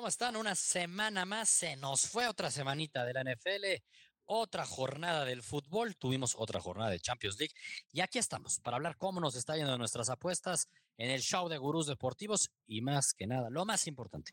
[0.00, 0.34] ¿Cómo están?
[0.36, 3.84] Una semana más, se nos fue otra semanita de la NFL,
[4.24, 7.52] otra jornada del fútbol, tuvimos otra jornada de Champions League
[7.92, 11.58] y aquí estamos para hablar cómo nos está yendo nuestras apuestas en el show de
[11.58, 14.32] Gurús Deportivos y más que nada, lo más importante,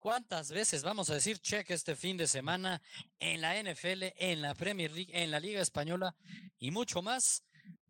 [0.00, 2.82] ¿Cuántas veces vamos a decir check este fin de semana
[3.18, 6.14] en la NFL, en la Premier League, en la Liga Española
[6.58, 7.44] y mucho más?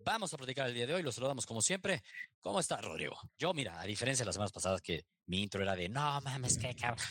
[0.05, 2.03] Vamos a platicar el día de hoy, los saludamos como siempre.
[2.41, 3.17] ¿Cómo está, Rodrigo?
[3.39, 6.57] Yo, mira, a diferencia de las semanas pasadas que mi intro era de no mames,
[6.59, 7.05] qué cabrón.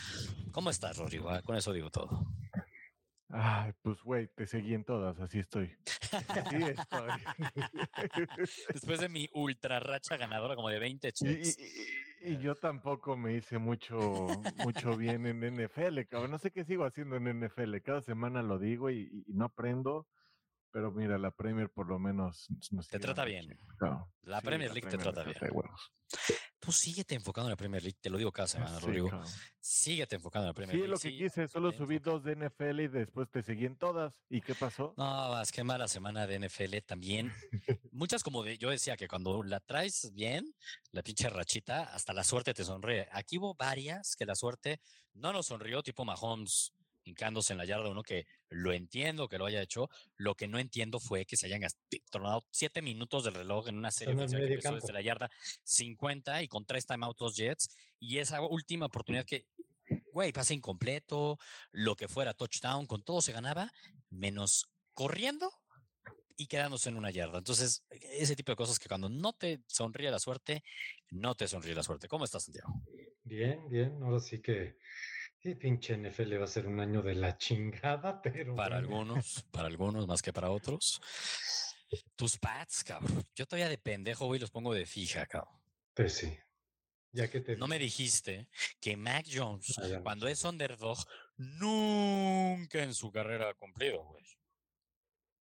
[0.52, 1.30] ¿Cómo estás, Rodrigo?
[1.30, 2.26] Ah, Con eso digo todo.
[3.32, 5.72] Ay, pues güey, te seguí en todas, así estoy.
[6.12, 7.12] Así estoy.
[8.74, 11.58] Después de mi ultra racha ganadora como de 20 Y, checks.
[11.60, 16.32] y- y- y yo tampoco me hice mucho, mucho bien en NFL, cabrón.
[16.32, 17.78] No sé qué sigo haciendo en NFL.
[17.82, 20.06] Cada semana lo digo y no aprendo.
[20.72, 23.60] Pero mira, la Premier por lo menos nos Te trata bien.
[23.80, 24.06] cabrón.
[24.22, 25.64] La Sí, Premier la League te Premier trata me bien.
[26.60, 29.10] Tú síguete enfocado en la Premier League, te lo digo cada Ya semana, sé, Rodrigo.
[29.10, 29.28] cabrón.
[29.60, 30.92] Síguete enfocado en la Premier Sí, League.
[30.92, 31.18] lo que sí.
[31.18, 34.14] quise, solo te subí dos de NFL y después te seguí en todas.
[34.30, 34.94] ¿Y qué pasó?
[34.98, 37.32] No, más que mala semana de NFL también.
[37.92, 40.54] Muchas como de, yo decía que cuando la traes bien,
[40.92, 43.08] la pinche rachita, hasta la suerte te sonríe.
[43.12, 44.82] Aquí hubo varias que la suerte
[45.14, 46.74] no nos sonrió, tipo Mahomes
[47.10, 49.90] hincándose en la yarda uno, que lo entiendo que lo haya hecho.
[50.18, 51.62] Lo que no entiendo fue que se hayan
[52.10, 55.30] tornado siete minutos del reloj en una serie en que empezó desde la yarda
[55.64, 57.70] 50 y con tres timeouts los Jets.
[58.00, 59.46] Y esa última oportunidad que,
[60.14, 61.38] güey, pase incompleto,
[61.72, 63.72] lo que fuera touchdown, con todo se ganaba,
[64.10, 65.52] menos corriendo
[66.38, 67.38] y quedándose en una yarda.
[67.38, 70.64] Entonces, ese tipo de cosas que cuando no te sonríe la suerte,
[71.10, 72.08] no te sonríe la suerte.
[72.08, 72.74] ¿Cómo estás, Santiago?
[73.24, 74.02] Bien, bien.
[74.02, 74.78] Ahora sí que
[75.42, 78.98] sí, pinche NFL va a ser un año de la chingada, pero Para bueno.
[79.00, 81.02] algunos, para algunos más que para otros.
[82.16, 83.24] Tus pads, cabrón.
[83.36, 85.60] Yo todavía de pendejo, güey, los pongo de fija, cabrón.
[85.96, 86.38] Pues sí.
[87.12, 88.48] Ya que te No me dijiste
[88.80, 91.00] que Mac Jones, Ah, cuando es underdog,
[91.38, 94.24] nunca en su carrera ha cumplido, güey.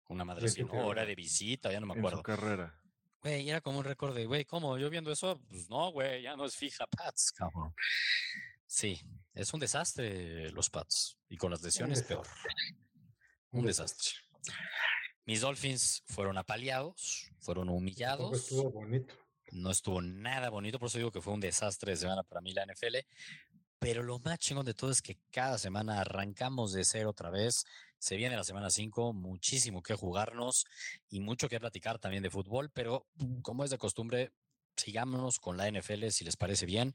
[0.09, 0.72] Una madre ¿De así, qué ¿no?
[0.72, 2.17] te Hora de visita, ya no me En acuerdo.
[2.17, 2.79] su carrera.
[3.23, 4.78] Güey, era como un récord de, güey, ¿cómo?
[4.78, 7.73] Yo viendo eso, pues no, güey, ya no es fija Pats, cabrón.
[8.75, 9.00] Sí,
[9.34, 11.18] es un desastre los Pats.
[11.30, 12.28] Y con las lesiones peor.
[13.52, 14.09] Un desastre.
[15.24, 18.38] Mis Dolphins fueron apaleados, fueron humillados.
[18.38, 19.16] estuvo bonito.
[19.53, 22.52] No estuvo nada bonito, por eso digo que fue un desastre de semana para mí
[22.52, 22.97] la NFL.
[23.80, 27.64] Pero lo más chingón de todo es que cada semana arrancamos de cero otra vez.
[27.97, 30.66] Se viene la semana 5, muchísimo que jugarnos
[31.08, 33.08] y mucho que platicar también de fútbol, pero
[33.41, 34.34] como es de costumbre,
[34.75, 36.94] sigámonos con la NFL si les parece bien.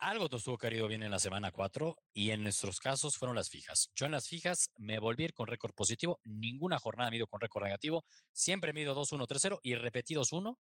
[0.00, 3.50] Algo nos estuvo querido bien en la semana 4 y en nuestros casos fueron las
[3.50, 3.90] fijas.
[3.94, 7.38] Yo en las fijas me volví con récord positivo, ninguna jornada me he ido con
[7.38, 10.56] récord negativo, siempre me he ido 2-1-3-0 y repetí 2-1.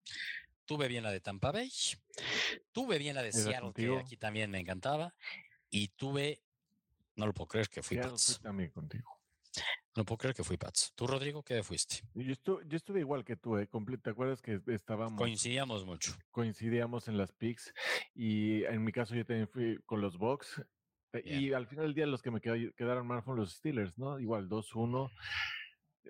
[0.64, 1.70] Tuve bien la de Tampa Bay,
[2.72, 3.96] tuve bien la de Seattle, contigo.
[3.98, 5.14] que aquí también me encantaba,
[5.70, 6.42] y tuve,
[7.16, 8.36] no lo puedo creer que fui Seattle Pats.
[8.38, 9.15] fui también contigo.
[9.96, 10.92] No puedo creer que fui Pats.
[10.96, 12.02] ¿Tú, Rodrigo, qué fuiste?
[12.16, 13.70] Yo estuve, yo estuve igual que tú, ¿eh?
[14.04, 16.12] ¿Te acuerdas que estábamos, Coincidíamos mucho.
[16.32, 17.74] coincidíamos en las picks?
[18.14, 20.62] Y en mi caso yo también fui con los Bucks.
[21.14, 21.40] eh, Bien.
[21.42, 24.20] Y al final del día los que me queda- quedaron mal fueron los Steelers, ¿no?
[24.20, 25.10] Igual 2-1.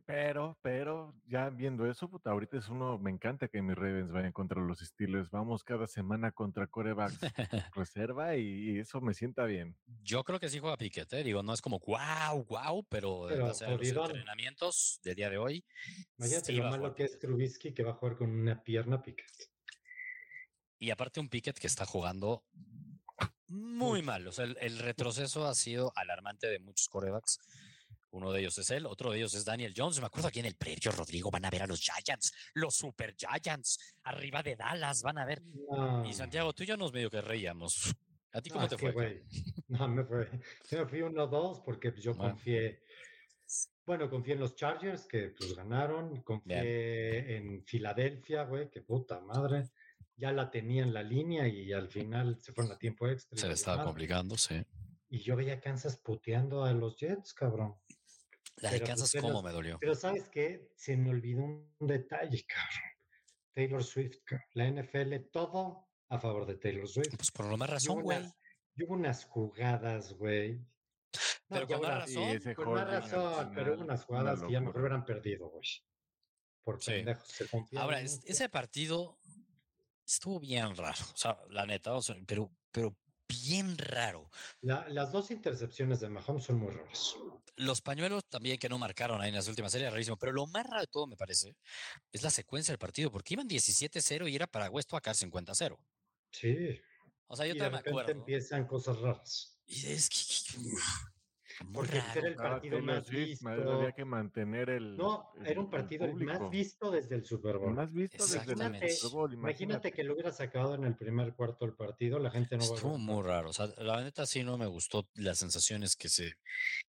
[0.05, 4.31] Pero, pero, ya viendo eso, puta, ahorita es uno, me encanta que mis Ravens vayan
[4.31, 5.29] contra los Steelers.
[5.29, 7.19] Vamos cada semana contra corebacks
[7.75, 9.77] reserva y, y eso me sienta bien.
[10.03, 11.23] Yo creo que sí juega Piquet, ¿eh?
[11.23, 15.65] Digo, no es como wow, wow, pero, Pero a los entrenamientos del día de hoy.
[16.17, 17.19] Imagínate sí lo malo que es.
[17.19, 19.31] Trubisky que va a jugar con una pierna Piquet.
[20.79, 22.43] Y aparte un Piquet que está jugando
[23.47, 24.27] muy mal.
[24.27, 27.39] O sea, el, el retroceso ha sido alarmante de muchos corebacks.
[28.15, 29.99] Uno de ellos es él, otro de ellos es Daniel Jones.
[29.99, 33.13] Me acuerdo aquí en el previo, Rodrigo, van a ver a los Giants, los Super
[33.15, 35.41] Giants, arriba de Dallas, van a ver.
[35.69, 36.05] No.
[36.05, 37.93] Y Santiago, tú y yo nos medio que reíamos.
[38.31, 38.91] ¿A ti cómo te fue?
[38.93, 39.23] güey,
[39.67, 40.29] No, me fue.
[40.63, 42.31] sí me fui 1-2 porque yo Bueno.
[42.35, 42.81] confié.
[43.85, 46.21] Bueno, confié en los Chargers que pues ganaron.
[46.23, 49.69] Confié en Filadelfia, güey, que puta madre.
[50.15, 53.37] Ya la tenía en la línea y al final se fueron a tiempo extra.
[53.37, 54.55] Se le estaba complicando, sí.
[55.09, 57.75] Y yo veía a Kansas puteando a los Jets, cabrón.
[58.57, 59.77] La de Pero, pues, Kansas, de ¿cómo me dolió?
[59.79, 60.71] Pero ¿sabes qué?
[60.75, 62.91] Se me olvidó un detalle, cabrón.
[63.53, 64.47] Taylor Swift, cabrón.
[64.53, 67.15] la NFL, todo a favor de Taylor Swift.
[67.17, 68.17] Pues por lo más Y razón, hubo güey.
[68.19, 68.35] unas-
[68.77, 70.55] y hubo unas jugadas, güey.
[70.57, 70.67] No,
[71.49, 72.23] pero con más razón.
[72.23, 75.67] ese Con más razón, pero hubo unas una jugadas que ya mejor hubieran perdido, güey.
[76.63, 76.91] Por Sí.
[76.91, 77.47] pendejos, se
[77.77, 79.17] Ahora, es- ese partido
[80.05, 80.97] estuvo bien raro.
[81.13, 84.29] O sea, la neta, o sea, pero, pero bien raro.
[84.61, 87.15] La- las dos intercepciones de Mahomes son muy raras.
[87.57, 90.17] Los pañuelos también que no marcaron ahí en las últimas series, rarísimo.
[90.17, 91.55] Pero lo más raro de todo, me parece,
[92.11, 95.77] es la secuencia del partido, porque iban 17-0 y era para West acá 50-0.
[96.31, 96.79] Sí.
[97.27, 98.11] O sea, yo y de me acuerdo.
[98.11, 99.57] empiezan cosas raras.
[99.65, 100.59] Y es que.
[101.73, 102.19] Porque raro.
[102.19, 103.47] era el partido más visto.
[103.49, 104.97] Había que mantener el.
[104.97, 107.73] No, el- era un el partido el más visto desde el Super El Bowl.
[107.73, 108.89] más visto desde el Exactamente.
[108.91, 109.33] Super Bowl.
[109.33, 112.71] Imagínate que lo hubieras acabado en el primer cuarto del partido, la gente no va
[112.71, 113.49] a Estuvo muy raro.
[113.49, 116.33] O sea, la neta sí no me gustó las sensaciones que se,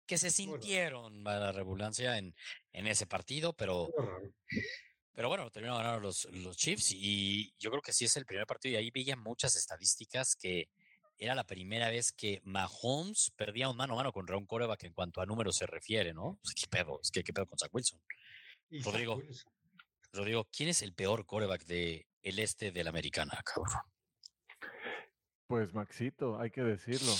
[0.06, 2.36] que se sintieron a la redundancia en,
[2.72, 3.90] en ese partido, pero,
[5.14, 8.46] pero bueno, terminaron ganando los, los Chiefs y yo creo que sí es el primer
[8.48, 10.70] partido y ahí veía muchas estadísticas que
[11.18, 14.94] era la primera vez que Mahomes perdía un mano a mano contra un coreback en
[14.94, 16.40] cuanto a números se refiere, ¿no?
[16.44, 17.00] Pues, ¿Qué pedo?
[17.02, 18.00] Es que qué pedo con Zach Wilson.
[18.70, 19.16] Y Rodrigo.
[19.16, 19.52] Wilson.
[20.12, 23.82] Rodrigo, ¿quién es el peor coreback de el este de la americana, cabrón?
[25.48, 27.14] Pues Maxito, hay que decirlo.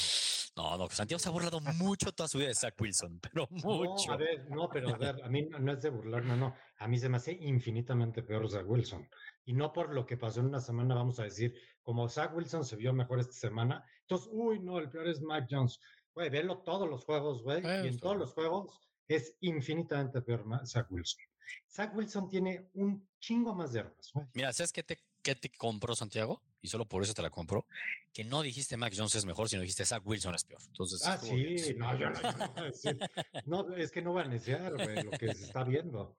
[0.56, 4.08] No, no, Santiago se ha burlado mucho toda su vida de Zach Wilson, pero mucho.
[4.08, 6.36] No, a ver, no, pero a ver, a mí no, no es de burlar, no,
[6.36, 6.56] no.
[6.78, 9.10] A mí se me hace infinitamente peor Zach Wilson.
[9.46, 12.66] Y no por lo que pasó en una semana, vamos a decir, como Zach Wilson
[12.66, 15.80] se vio mejor esta semana, entonces, uy, no, el peor es Mac Jones.
[16.14, 20.86] Güey, velo todos los juegos, güey, y en todos los juegos es infinitamente peor Zach
[20.92, 21.24] Wilson.
[21.68, 24.28] Zach Wilson tiene un chingo más de armas, güey.
[24.34, 26.42] Mira, ¿sabes qué te, qué te compró Santiago?
[26.62, 27.66] Y solo por eso te la compró.
[28.14, 30.62] Que no dijiste Mac Jones es mejor, sino dijiste Zach Wilson es peor.
[30.68, 33.00] Entonces, Ah, sí, no, yo no, yo no voy a decir.
[33.46, 36.16] No, es que no va a güey, lo que se está viendo.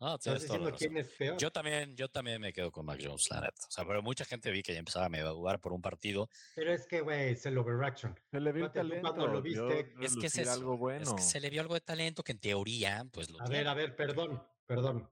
[0.00, 1.38] La diciendo quién es peor.
[1.38, 3.62] Yo también, yo también me quedo con Mac Jones, la neta.
[3.66, 5.80] O sea, pero mucha gente vi que ya empezaba a medio a dudar por un
[5.80, 6.28] partido.
[6.54, 8.18] Pero es que, güey, es el overreaction.
[8.30, 9.26] Se le vio cuando talento.
[9.28, 10.52] lo viste- Es que es eso.
[10.52, 11.02] algo bueno.
[11.04, 13.50] Es que se le vio algo de talento que en teoría, pues lo A ver,
[13.52, 13.70] tiene.
[13.70, 15.08] a ver, perdón, perdón.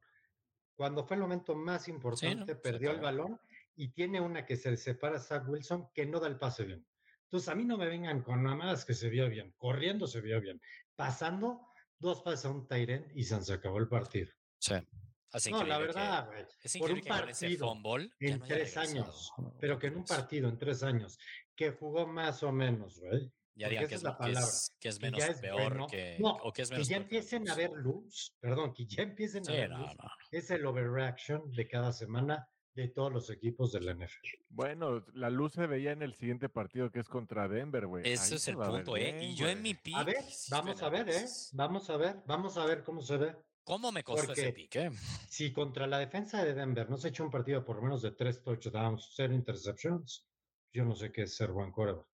[0.75, 3.39] Cuando fue el momento más importante, se perdió el balón
[3.77, 6.65] y tiene una que se le separa a Zach Wilson que no da el pase
[6.65, 6.87] bien.
[7.25, 9.53] Entonces, a mí no me vengan con nada más que se vio bien.
[9.57, 10.61] Corriendo se vio bien.
[10.97, 11.61] Pasando,
[11.99, 14.31] dos pases a un Tyren y se acabó el partido.
[14.59, 14.75] Sí.
[15.33, 16.45] Es No, la que- verdad, güey.
[16.63, 17.73] es por un que partido
[18.21, 18.89] en no tres regresado.
[18.91, 21.19] años, No, pero ¿cómo que en un partido en tres años,
[21.57, 23.33] que jugó más o menos, güey.
[23.55, 25.27] Ya porque digan esa que es la que palabra, es, que es que menos ya
[25.27, 25.87] es peor bueno.
[25.87, 26.17] que.
[26.19, 28.87] No, o que es que menos ya peor que empiecen a ver luz, perdón, que
[28.87, 30.11] ya empiecen a ver no, luz, no.
[30.31, 34.29] es el overreaction de cada semana de todos los equipos del NFL.
[34.49, 38.11] Bueno, la luz se veía en el siguiente partido que es contra Denver, güey.
[38.11, 39.23] Ese es el punto, ¿eh?
[39.23, 39.95] Y yo en mi güey.
[39.95, 40.15] A pick.
[40.15, 41.27] ver, vamos a ver, ¿eh?
[41.53, 43.37] Vamos a ver, vamos a ver cómo se ve.
[43.65, 44.91] ¿Cómo me costó ese pick, eh?
[45.29, 48.43] Si contra la defensa de Denver no se echa un partido por menos de tres
[48.43, 50.27] touchdowns, cero interceptions,
[50.73, 52.12] yo no sé qué es ser buen coreback.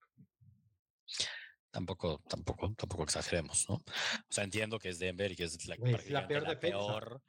[1.70, 3.74] Tampoco, tampoco, tampoco exageremos, ¿no?
[3.76, 3.84] O
[4.30, 6.78] sea, entiendo que es Denver y que es la, es la peor la defensa.
[6.78, 7.22] peor.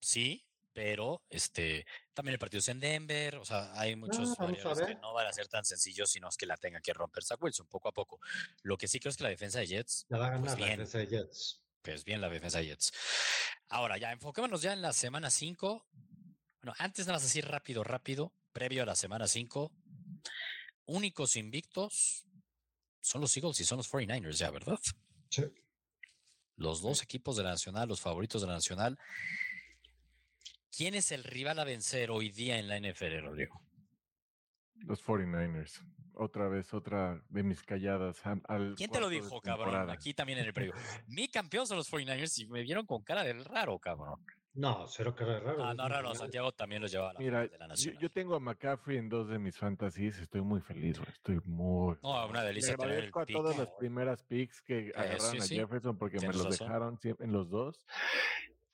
[0.00, 3.36] Sí, pero este también el partido es en Denver.
[3.36, 6.46] O sea, hay muchos variables que no van a ser tan sencillos, sino es que
[6.46, 8.20] la tenga que romper Zach Wilson poco a poco.
[8.62, 10.58] Lo que sí creo es que la defensa de Jets La va a ganar Pues
[10.60, 10.78] la bien.
[10.80, 11.62] defensa de Jets.
[11.82, 12.92] pues bien la defensa de Jets.
[13.68, 15.86] Ahora, ya enfoquémonos ya en la semana 5.
[16.60, 19.72] Bueno, antes nada más así rápido, rápido, previo a la semana 5.
[20.86, 22.26] Únicos invictos
[23.06, 24.80] son los Eagles y son los 49ers, ya, ¿verdad?
[25.30, 25.44] Sí.
[26.56, 28.98] Los dos equipos de la Nacional, los favoritos de la Nacional.
[30.76, 33.62] ¿Quién es el rival a vencer hoy día en la NFL, Rodrigo?
[34.74, 35.80] Los 49ers.
[36.14, 38.20] Otra vez, otra de mis calladas.
[38.48, 39.88] al ¿Quién te lo dijo, cabrón?
[39.88, 40.74] Aquí también en el previo.
[41.06, 44.20] Mi campeón son los 49ers y me vieron con cara del raro, cabrón.
[44.56, 45.64] No, cero cara raro.
[45.64, 46.14] Ah, no, raro.
[46.14, 48.00] Santiago también los llevaba a la Mira, de la yo, Nacional.
[48.00, 50.18] yo tengo a McCaffrey en dos de mis fantasies.
[50.18, 51.10] Estoy muy feliz, güey.
[51.10, 51.96] Estoy muy.
[52.02, 53.36] No, una Le delicia tener el agradezco a pick.
[53.36, 55.56] todas las primeras picks que agarraron sí, a sí.
[55.56, 56.66] Jefferson porque me los razón.
[56.68, 57.84] dejaron siempre en los dos.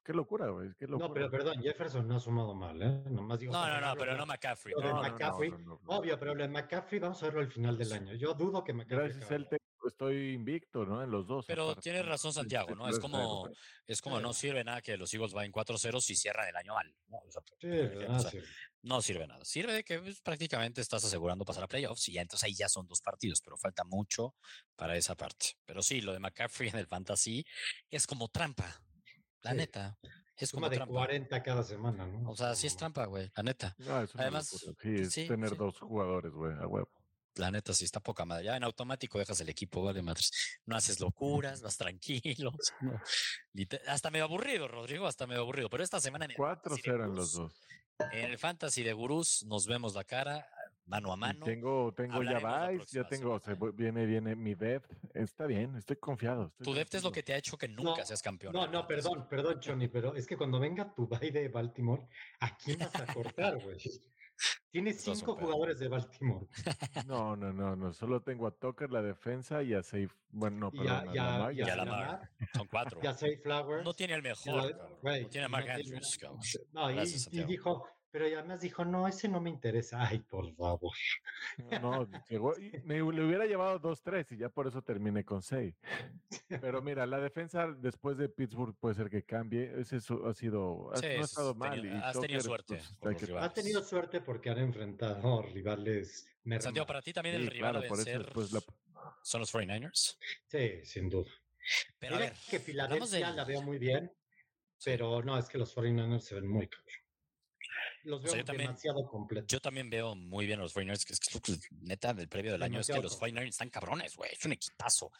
[0.04, 0.70] Qué locura, güey.
[0.78, 1.08] Qué locura.
[1.08, 3.02] No, pero perdón, Jefferson no ha sumado mal, ¿eh?
[3.08, 4.74] Nomás digo, No, no, no, pero no McCaffrey.
[4.74, 5.96] lo no, No, no, no, no, McCaffrey, no, no, no.
[5.96, 8.14] Obvio, pero lo de McCaffrey vamos a verlo al final del año.
[8.14, 9.08] Yo dudo que McCaffrey.
[9.10, 11.02] Gracias técnico estoy invicto, ¿no?
[11.02, 11.44] En los dos.
[11.46, 12.88] Pero aparte, tienes razón, Santiago, Sí, ¿no?
[12.88, 13.48] Es como,
[13.86, 16.94] es como no sirve nada que los Eagles vayan 4-0 si cierran el año mal.
[17.08, 17.18] ¿no?
[17.18, 18.16] O sea, Sí, por ejemplo, ¿verdad?
[18.16, 18.38] o sea, Sí.
[18.82, 19.44] no sirve nada.
[19.44, 22.68] Sirve de que pues, prácticamente estás asegurando pasar a playoffs y ya entonces ahí ya
[22.68, 24.34] son dos partidos, pero falta mucho
[24.76, 25.54] para esa parte.
[25.64, 27.44] Pero sí, lo de McCaffrey en el fantasy
[27.90, 28.82] es como trampa.
[29.42, 29.56] La Sí.
[29.56, 29.98] neta,
[30.36, 30.94] es Suma como de trampa.
[30.94, 32.30] 40 cada semana, ¿no?
[32.30, 33.74] O sea, sí es trampa, güey, la neta.
[33.78, 34.48] No, Además.
[34.80, 35.56] Sí, es tener sí.
[35.56, 36.88] dos jugadores, güey, a huevo.
[37.36, 38.44] La neta, sí está poca madre.
[38.44, 40.60] Ya en automático dejas el equipo, vale, madres.
[40.66, 42.52] No haces locuras, vas tranquilo.
[42.80, 43.00] no.
[43.88, 45.70] Hasta medio aburrido, Rodrigo, hasta medio aburrido.
[45.70, 47.68] Pero esta semana en el, fantasy de 4-0 en los gurús, dos.
[48.12, 50.46] en el fantasy de gurús nos vemos la cara.
[50.84, 51.44] mano a Y mano.
[51.46, 54.92] Tengo, tengo ya Hablaremos próxima ya tengo, se viene, viene mi depth.
[55.14, 56.48] Está bien, estoy confiado.
[56.48, 58.52] estoy Tu depth es lo que te ha hecho que nunca No, seas campeón.
[58.52, 62.06] No, no, perdón, perdón, Johnny, pero es que cuando venga tu bye de Baltimore,
[62.40, 63.78] ¿a quién vas a cortar, güey?
[64.74, 66.46] Un cinco jugadores de Baltimore.
[67.06, 67.92] No, no, no, no.
[67.92, 70.08] Solo tengo a Tucker, la defensa y a Safe.
[70.30, 71.76] Bueno, no, Y perdón, a, a y a- y a.
[71.76, 72.30] Lamar.
[72.54, 72.98] Son cuatro.
[73.02, 73.84] y a Flowers.
[73.84, 74.74] No tiene el mejor.
[75.02, 76.18] no tiene a no Mark tiene- Andrews.
[76.72, 80.06] No, y, dijo, pero además dijo, no, ese no me interesa.
[80.06, 80.92] Ay, por favor.
[81.80, 85.74] No, llegó- y me le hubiera llevado 2-3 y ya por eso terminé con 6.
[86.60, 89.72] Pero mira, la defensa después de Pittsburgh puede ser que cambie.
[89.80, 90.00] Ese ha
[90.34, 91.72] sido, Sí, no ha es- estado mal.
[91.80, 93.38] tenido- y has tenido Tucker, suerte pues, que-.
[93.38, 96.64] Ha tenido suerte porque han enfrentado rivales mermados.
[96.64, 98.18] Santiago, para ti también el Sí, rival claro, a por eso
[98.52, 98.62] la-
[99.22, 100.18] son los 49ers.
[100.46, 101.30] Sí, sin duda.
[101.98, 104.12] Pero a ver, que Filadelfia del- la veo muy bien,
[104.84, 107.01] pero no, es que los 49ers se ven muy cabrón.
[108.04, 109.46] Los O veo sea, yo también- demasiado completos.
[109.48, 112.28] Yo también veo muy bien a los 49ers, que es que es lo- neta del
[112.28, 113.40] previo del año es que los completo.
[113.42, 114.30] 49ers están cabrones, güey.
[114.32, 115.10] Es un equipazo.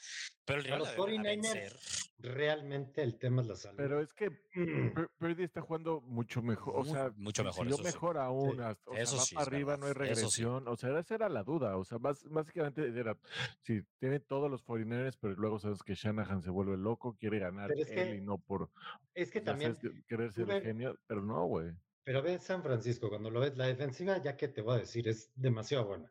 [0.44, 1.76] Pero el rival los a- a 49ers vencer,
[2.18, 3.76] realmente el tema es la salud.
[3.76, 7.74] Pero es que Mm, Pur- Purdy está jugando mucho mejor, o sea, mucho mejor, siguió
[7.76, 7.94] eso sí.
[7.94, 10.98] mejor aún, hasta- o sea, Eso va sí para arriba, no hay regresión, o sea,
[10.98, 13.16] esa era la duda, o sea, básicamente era,
[13.60, 17.68] si tiene todos los 49ers, pero luego sabes que Shanahan se vuelve loco, quiere ganar
[17.68, 18.70] Pero es él que y no por,
[19.14, 21.72] es que también, querer ser el genio, pero no, güey.
[22.04, 25.06] Pero ve San Francisco, cuando lo ves, la defensiva, ya que te voy a decir,
[25.08, 26.10] es demasiado buena.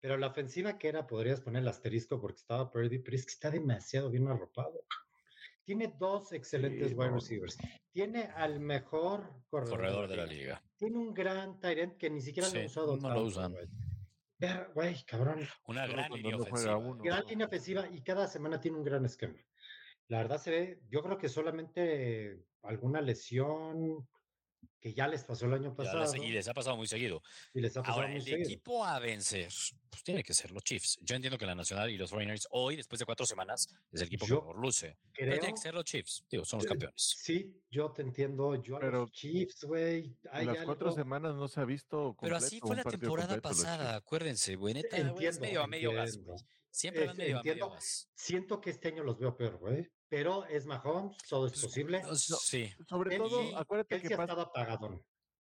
[0.00, 3.32] Pero la ofensiva que era, podrías poner el asterisco porque estaba Purdy, pero es que
[3.32, 4.84] está demasiado bien arropado.
[5.64, 7.14] Tiene dos excelentes Sí, wide no.
[7.16, 7.56] recievers.
[7.92, 10.62] Tiene al mejor corredor, corredor de la liga.
[10.76, 12.96] Tiene un gran Tyrant que ni siquiera lo Sí, ha usado.
[12.96, 13.52] no lo tanto, usan.
[13.52, 13.66] güey.
[14.38, 15.46] Ver, güey, cabrón.
[15.66, 16.76] Una gran ofensiva.
[16.76, 17.02] uno.
[17.28, 19.36] Línea ofensiva y cada semana tiene un gran esquema.
[20.08, 24.08] La verdad se ve, yo creo que solamente alguna lesión
[24.80, 27.22] que ya les pasó el año pasado les- y les ha pasado muy seguido.
[27.54, 28.42] y les ha pasado Ahora, muy el seguido.
[28.48, 29.48] equipo a vencer,
[29.90, 30.98] pues tiene que ser los Chiefs.
[31.02, 34.06] Yo entiendo que la Nacional y los 49ers hoy, después de cuatro semanas, es el
[34.08, 34.98] equipo Yo que mejor luce.
[35.16, 36.24] Pero tiene que ser los Chiefs.
[36.28, 36.96] Digo, son los Eh, campeones.
[37.22, 38.54] sí, yo te entiendo.
[38.60, 40.16] Yo a Pero los Chiefs, güey.
[40.32, 44.56] En las cuatro semanas no se ha visto Pero así fue la temporada pasada, acuérdense,
[44.56, 44.74] güey.
[44.74, 46.38] Neta, güey, es Entiendo, medio a medio gas, güey.
[46.70, 48.08] Siempre Es- van medio a medio gas.
[48.14, 49.88] Siento que este año los veo peor, güey.
[50.12, 52.02] Pero es Mahomes, todo es posible.
[52.12, 55.02] Sí, Sobre Él todo, sí- acuérdate Él que pasa, estado apagadón.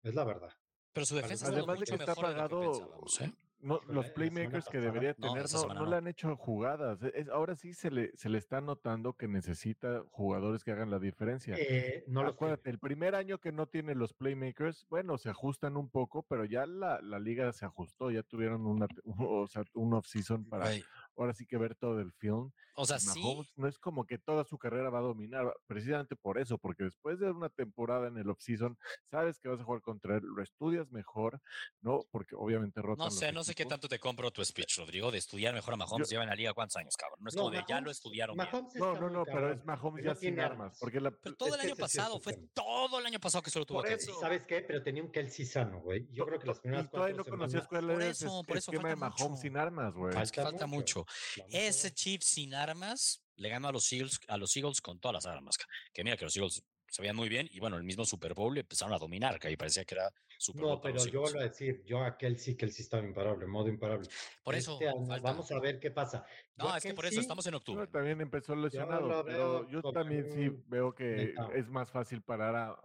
[0.03, 0.51] Es la verdad.
[0.93, 3.31] pero su defensa además de que está apagado, ¿eh?
[3.59, 5.91] no, los playmakers que debería tener no, semana no no.
[5.91, 7.03] le han hecho jugadas.
[7.03, 10.89] e, Es- ahora sí se le, se le está notando que necesita jugadores que hagan
[10.91, 11.55] la diferencia.
[11.57, 15.89] Eh, no Acuérdate, el primer año que no tiene los playmakers, bueno, se ajustan un
[15.89, 19.93] poco, pero ya la, la liga se ajustó, ya tuvieron una, te- o sea, un
[19.93, 20.83] off-season para Güey,
[21.17, 22.51] ahora sí que ver todo el film.
[22.75, 25.53] O sea, Y sí, Mahomes no es como que toda su carrera va a dominar,
[25.67, 28.77] precisamente por eso, porque después de una temporada en el off-season,
[29.11, 31.39] sabes que vas a jugar contra él, lo estudias mejor,
[31.81, 32.01] ¿no?
[32.11, 35.11] Porque obviamente rotan no los sé, no sé qué tanto te compro tu speech, Rodrigo,
[35.11, 36.07] de estudiar mejor a Mahomes.
[36.09, 37.19] Yo- Lleva en la liga cuántos años, cabrón.
[37.21, 38.49] No es No, como de ya lo Mahomes- estudiaron bien.
[38.51, 41.49] Mahomes No, no, no, pero es Mahomes pero ya sin armas, porque la, Pero todo
[41.49, 43.79] Es el que año es pasado, el fue todo el año pasado que solo tuvo
[43.79, 44.11] Por que eso.
[44.11, 44.61] Y ¿Sabes qué?
[44.61, 46.07] Pero tenía un Kelsey sano, güey.
[46.11, 48.47] Yo creo que las primeras y todavía no cuatro conocías cuál Por era eso, ese
[48.47, 50.13] por eso esquema de Mahomes sin armas, güey.
[50.13, 51.02] Falta falta mucho.
[51.49, 55.25] Ese Chiefs sin armas le ganó a los Eagles, a los Eagles con todas las
[55.25, 55.55] armas.
[55.93, 58.55] Que mira que los Eagles se veían muy bien y bueno, el mismo Super Bowl
[58.57, 61.43] empezaron a dominar, que ahí parecía que era Super Bowl No, pero yo vuelvo a
[61.43, 64.07] decir, yo a Kelsey, Kelsey estaba imparable, modo imparable.
[64.43, 65.31] Por eso, Este año, falta.
[65.31, 66.23] vamos a ver qué pasa.
[66.57, 67.87] Yo No, es que por eso estamos en octubre.
[67.87, 71.49] También empezó lesionado, lo pero yo también sí veo que neta.
[71.55, 72.79] es más fácil parar a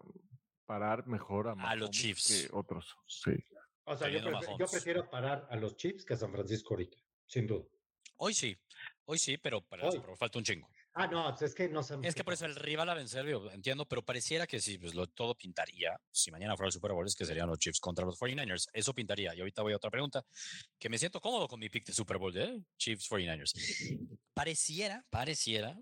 [0.64, 2.48] parar mejor a, A los Chiefs.
[2.48, 2.96] que otros.
[3.06, 3.32] Sí.
[3.84, 6.74] O sea, yo, teniendo prefi- yo prefiero parar a los Chiefs que a San Francisco
[6.74, 6.96] ahorita,
[7.26, 7.64] sin duda.
[8.18, 8.56] Hoy sí,
[9.04, 9.94] hoy sí, pero para el Hoy.
[9.94, 10.68] Super Bowl falta un chingo.
[10.94, 12.08] Ah, no, pues es que no sabemos.
[12.08, 14.94] Es que por eso el rival a vencer, digo, entiendo, pero pareciera que si pues,
[14.94, 18.04] lo, todo pintaría, si mañana fuera el Super Bowl, es que serían los Chiefs contra
[18.04, 18.66] los 49ers.
[18.72, 19.32] Eso pintaría.
[19.36, 20.24] Y ahorita voy a otra pregunta,
[20.76, 22.60] que me siento cómodo con mi pick de Super Bowl, ¿eh?
[22.76, 23.52] Chiefs 49ers.
[24.34, 25.78] Pareciera, pareciera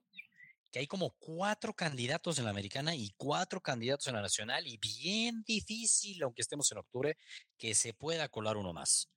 [0.71, 4.77] que hay como cuatro candidatos en la americana y cuatro candidatos en la nacional y
[4.77, 7.17] bien difícil, aunque estemos en octubre,
[7.57, 9.09] que se pueda colar uno más.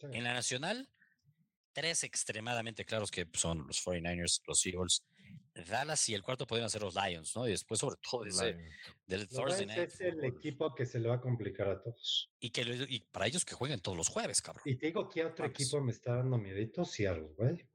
[0.00, 0.06] Sí.
[0.12, 0.88] En la nacional,
[1.72, 5.04] tres extremadamente claros que son los 49ers, los Eagles,
[5.54, 7.46] Dallas y el cuarto podrían ser los Lions, ¿no?
[7.46, 8.56] Y después, sobre todo, ese
[9.06, 12.30] del Thursday Night es el equipo que se le va a complicar a todos.
[12.40, 14.62] Y, que, y para ellos que jueguen todos los jueves, cabrón.
[14.64, 15.60] Y te digo que otro Vamos.
[15.60, 17.68] equipo me está dando miedito, Seattle, güey.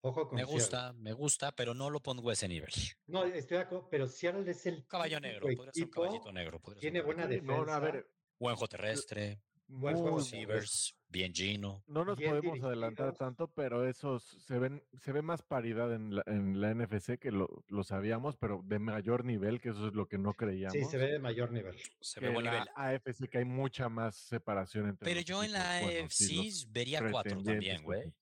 [0.00, 0.54] Ojo con Me Seattle.
[0.60, 2.70] gusta, me gusta, pero no lo pongo a ese nivel.
[3.06, 6.62] No, estoy de acuerdo, pero Seattle es el Caballo negro, podría ser un caballito negro.
[6.80, 7.76] tiene buena Sí, no, defensa.
[7.76, 9.42] a ver, Buen juego terrestre.
[9.68, 10.16] Buen Muy juego.
[10.16, 11.84] buen Receivers, bien Gino.
[11.86, 16.16] No nos Bien podemos adelantar tanto, pero esos se ven, se ve más paridad en
[16.16, 19.94] la, en la NFC que lo, lo sabíamos, pero de mayor nivel, que eso es
[19.94, 20.72] lo que no creíamos.
[20.72, 21.76] Sí, se ve de mayor nivel.
[22.00, 22.68] Se ve buen la nivel.
[22.76, 25.04] AFC que hay mucha más separación entre.
[25.06, 28.12] Pero yo en la buenos AFC vería cuatro también, güey.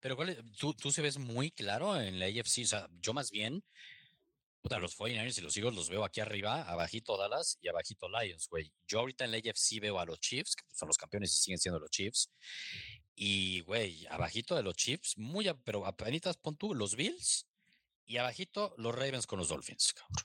[0.00, 0.38] Pero ¿cuál es?
[0.58, 2.62] tú, tú se ves muy claro en la AFC.
[2.62, 3.62] O sea, yo más bien,
[4.60, 8.48] puta, los 49ers y los Eagles los veo aquí arriba, abajito Dallas y abajito Lions,
[8.48, 8.72] güey.
[8.86, 11.58] Yo ahorita en la AFC veo a los Chiefs, que son los campeones y siguen
[11.58, 12.30] siendo los Chiefs.
[13.14, 17.46] Y, güey, abajito de los Chiefs, muy, a- pero apenas pon tú los Bills
[18.04, 20.24] y abajito los Ravens con los Dolphins, cabrón.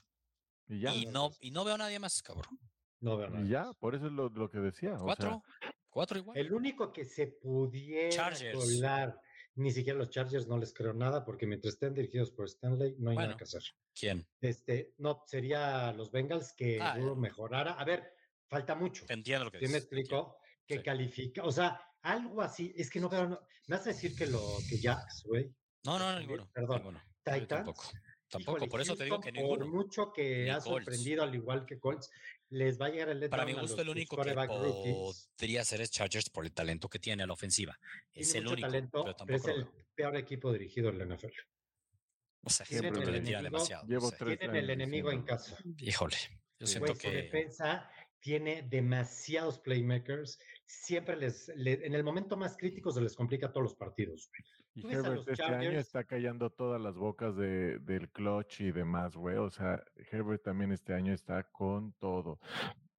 [0.68, 2.58] Y ya, Y no, y no veo a nadie más, cabrón.
[3.00, 3.44] No veo nada.
[3.44, 4.94] y ya, por eso es lo, lo que decía.
[4.94, 5.42] o sea, Cuatro,
[5.90, 6.38] cuatro igual.
[6.38, 8.56] El único que se pudiera Chargers.
[8.56, 9.20] colar,
[9.56, 13.10] ni siquiera los Chargers no les creo nada, porque mientras estén dirigidos por Stanley, no
[13.10, 13.28] hay Bueno.
[13.32, 13.62] nada que hacer.
[13.98, 14.26] ¿Quién?
[14.40, 17.02] Este, no, sería los Bengals que Ah, eh.
[17.16, 17.72] mejorara.
[17.74, 18.12] A ver,
[18.48, 19.04] falta mucho.
[19.08, 20.36] Entiendo lo que ¿Sí me explico?
[20.66, 20.82] Que Sí.
[20.82, 24.26] califica, o sea, algo así, es que no veo, no, me vas a decir que
[24.26, 26.50] lo, que Jax, güey, No, no, También, ninguno.
[26.52, 27.02] perdón, ninguno.
[27.22, 27.48] Titans.
[27.48, 27.82] tampoco.
[28.26, 29.84] Tampoco, híjole, por eso te digo que Houston, Por ninguno.
[29.84, 30.64] mucho que Ni ha Colts.
[30.68, 32.10] sorprendido, al igual que Colts,
[32.48, 36.30] les va a llegar el Para mi gusto, el único que podría ser es Chargers
[36.30, 37.78] por el talento que tiene a la ofensiva.
[38.12, 41.32] Es el único, talento, pero pero es el peor equipo dirigido en la NFL.
[42.44, 43.86] O sea, tienen siento que el enemigo, demasiado.
[43.86, 44.16] llevo no sé.
[44.18, 45.56] tres Tienen el enemigo en casa.
[45.78, 46.16] Híjole,
[46.58, 46.72] yo Sí.
[46.72, 50.38] siento su que defensa tiene demasiados playmakers.
[50.64, 54.30] Siempre les, le- en el momento más crítico se les complica todos los partidos.
[54.76, 59.14] Y Herbert los este año está callando todas las bocas de, del clutch y demás,
[59.14, 59.36] güey.
[59.36, 62.40] O sea, Herbert también este año está con todo.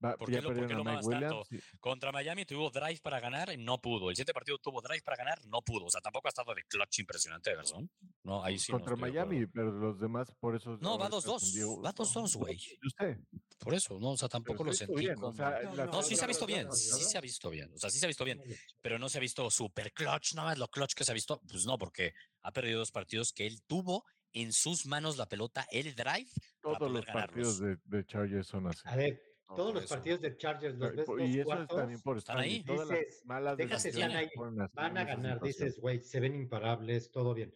[0.04, 1.44] Va- ¿Por qué lo- por qué lo mamas tanto?
[1.52, 4.10] Y- contra Miami tuvo drive para ganar y no pudo.
[4.10, 5.86] El siguiente partido tuvo drive para ganar, no pudo.
[5.86, 7.90] O sea, tampoco ha estado de clutch impresionante, Everson.
[8.24, 8.72] No, ahí sí.
[8.72, 8.96] contra.
[8.96, 10.78] Miami, pero los demás por eso.
[10.82, 11.54] No, va ahora están con 2-2.
[11.54, 12.58] Diego- Va 2-2, güey.
[12.58, 13.20] Yo sé.
[13.60, 15.28] Por eso, no, o sea, tampoco pero lo sentí bien, como...
[15.30, 17.90] o sea, No, sí se ha visto bien, sí se ha visto bien, o sea,
[17.90, 18.42] sí se ha visto bien,
[18.82, 21.40] pero no se ha visto super clutch, nada más lo clutch que se ha visto,
[21.48, 25.66] pues no, porque ha perdido dos partidos que él tuvo en sus manos la pelota,
[25.72, 26.28] el drive,
[26.62, 28.82] para Todos poder los partidos de, de Chargers son así.
[28.84, 29.96] A ver, No, todos los eso.
[29.96, 32.50] partidos de Chargers los Pero- ves por- dos y eso es también por Stanley.
[32.52, 32.64] ahí.
[32.64, 34.68] Todas Dices, las malas decisiones están ahí.
[34.74, 37.54] van a ganar, dices, güey, se ven imparables, todo bien.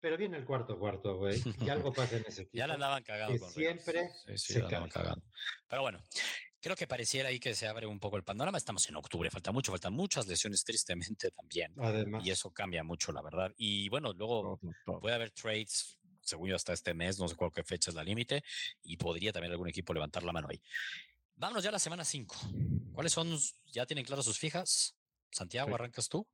[0.00, 2.56] Pero viene el cuarto cuarto, güey, y algo pasa en ese equipo.
[2.58, 5.24] Ya la andaban cagando con siempre Sí, sí, se la andaban cagando.
[5.68, 6.02] Pero bueno,
[6.60, 8.58] creo que pareciera ahí que se abre un poco el panorama.
[8.58, 11.72] Estamos en octubre, falta mucho, faltan muchas lesiones tristemente también.
[11.78, 13.52] Además, Y eso cambia mucho, la verdad.
[13.56, 15.00] Y bueno, luego Todo, todo.
[15.00, 18.02] puede haber trades, según yo, hasta este mes, no sé cuál qué fecha es la
[18.04, 18.42] límite,
[18.82, 20.60] y podría también algún equipo levantar la mano ahí.
[21.42, 22.36] Vámonos ya a la semana 5.
[22.92, 23.36] ¿Cuáles son?
[23.72, 24.96] ¿Ya tienen claras sus fijas?
[25.28, 25.74] Santiago, Sí.
[25.74, 26.24] ¿arrancas tú?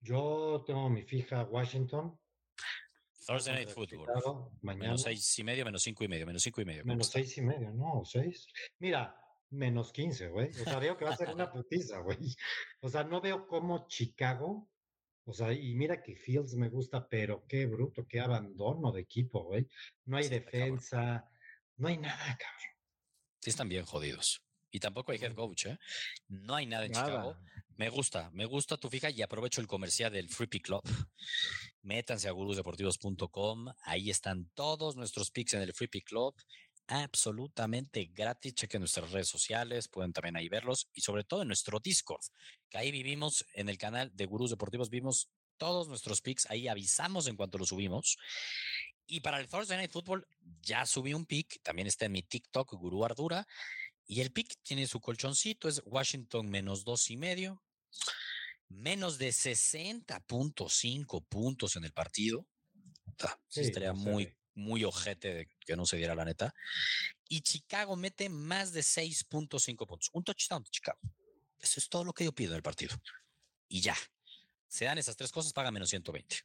[0.00, 2.18] yo tengo mi fija Washington.
[3.28, 4.08] Thursday Night Football.
[4.60, 4.86] Mañana.
[4.86, 6.82] Menos seis y medio, menos cinco y medio, menos cinco y medio.
[6.82, 7.20] ¿cómo Menos está?
[7.20, 8.00] seis y medio, ¿no?
[8.00, 8.48] ¿O seis?
[8.80, 9.16] Mira,
[9.50, 10.50] menos quince, güey.
[10.50, 12.18] O sea, veo que va a ser una putiza, güey.
[12.80, 14.68] O sea, no veo cómo Chicago,
[15.26, 19.44] o sea, y mira que Fields me gusta, pero qué bruto, qué abandono de equipo,
[19.44, 19.68] güey.
[20.06, 21.30] No hay Sí, defensa,
[21.76, 22.73] no hay nada, cabrón.
[23.44, 24.40] Sí, están bien jodidos.
[24.70, 25.78] Y tampoco hay head coach, ¿eh?
[26.28, 27.36] No hay nada en Chicago.
[27.76, 30.80] Me gusta, me gusta tu fija y aprovecho el comercial del Free Pick Club.
[31.82, 33.66] Métanse a gurusdeportivos.com.
[33.82, 36.34] Ahí están todos nuestros picks en el Free Pick Club.
[36.86, 38.54] Absolutamente gratis.
[38.54, 42.24] Chequen nuestras redes sociales, pueden también ahí verlos y sobre todo en nuestro Discord,
[42.70, 44.88] que ahí vivimos en el canal de Gurús Deportivos.
[44.88, 45.28] Vimos
[45.58, 46.48] todos nuestros picks.
[46.50, 48.16] Ahí avisamos en cuanto los subimos.
[49.06, 50.26] Y para el Thursday Night Football
[50.62, 51.62] ya subí un pick.
[51.62, 53.46] También está en mi TikTok, Gurú Ardura.
[54.06, 57.62] Y el pick tiene su colchoncito, es Washington menos dos y medio,
[58.68, 62.46] menos de 60.5 puntos en el partido.
[63.02, 66.54] Puta, sí, estaría no se muy, muy ojete de que no se diera la neta.
[67.28, 70.10] Y Chicago mete más de 6.5 puntos.
[70.12, 71.00] Un touchdown de Chicago.
[71.58, 72.94] Eso es todo lo que yo pido en el partido.
[73.68, 73.96] Y ya.
[74.68, 76.36] Se dan esas tres cosas, paga menos 120.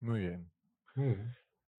[0.00, 0.52] Muy bien.
[0.94, 1.34] Mm.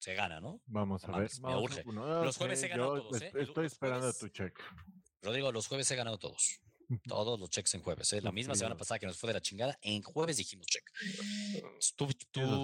[0.06, 0.62] Se gana, ¿no?
[0.68, 1.32] Vamos a ver.
[1.42, 1.84] me urge.
[1.84, 3.32] Los jueves he ganado todos, ¿eh?
[3.40, 4.56] Estoy esperando jueves- tu check.
[5.24, 6.62] Rodrigo, los jueves he ganado todos.
[7.08, 8.14] Todos los checks en jueves.
[8.14, 8.22] ¿eh?
[8.22, 8.80] La misma semana frío.
[8.82, 10.84] pasada que nos fue de la chingada, en jueves dijimos check.
[11.96, 12.08] Tu,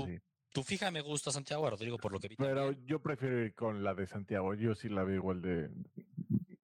[0.05, 0.19] sí.
[0.51, 2.35] tu fija me gusta, Santiago, Rodrigo, por lo que vi.
[2.35, 2.85] Pero también.
[2.85, 4.53] yo prefiero ir con la de Santiago.
[4.53, 5.71] Yo sí la veo igual de.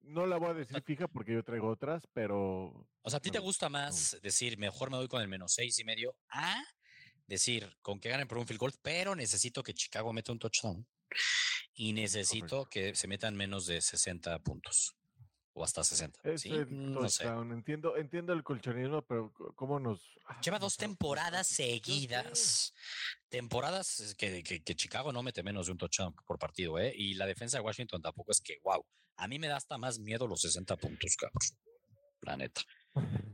[0.02, 2.86] No la voy a decir fija porque yo traigo otras, pero.
[3.02, 5.52] O sea, ¿a ti te gusta, gusta más decir, mejor me voy con el menos
[5.54, 6.62] seis y medio, a
[7.28, 10.84] decir, con que ganen por un field goal, pero necesito que Chicago meta un touchdown
[11.74, 14.94] y necesito que se metan menos de 60 puntos
[15.52, 16.20] o hasta 60?
[16.24, 16.50] Es ¿sí?
[16.68, 17.24] No sé.
[17.26, 20.00] Entiendo, entiendo el colchonismo, pero ¿cómo nos.
[20.26, 22.72] ah, Lleva dos temporadas seguidas.
[23.28, 26.92] Temporadas que, que- que Chicago no mete menos de un touchdown por partido, ¿eh?
[26.96, 28.84] Y la defensa de Washington tampoco es que, wow.
[29.16, 31.38] A mí me da hasta más miedo los 60 puntos, cabrón.
[32.22, 32.62] La neta.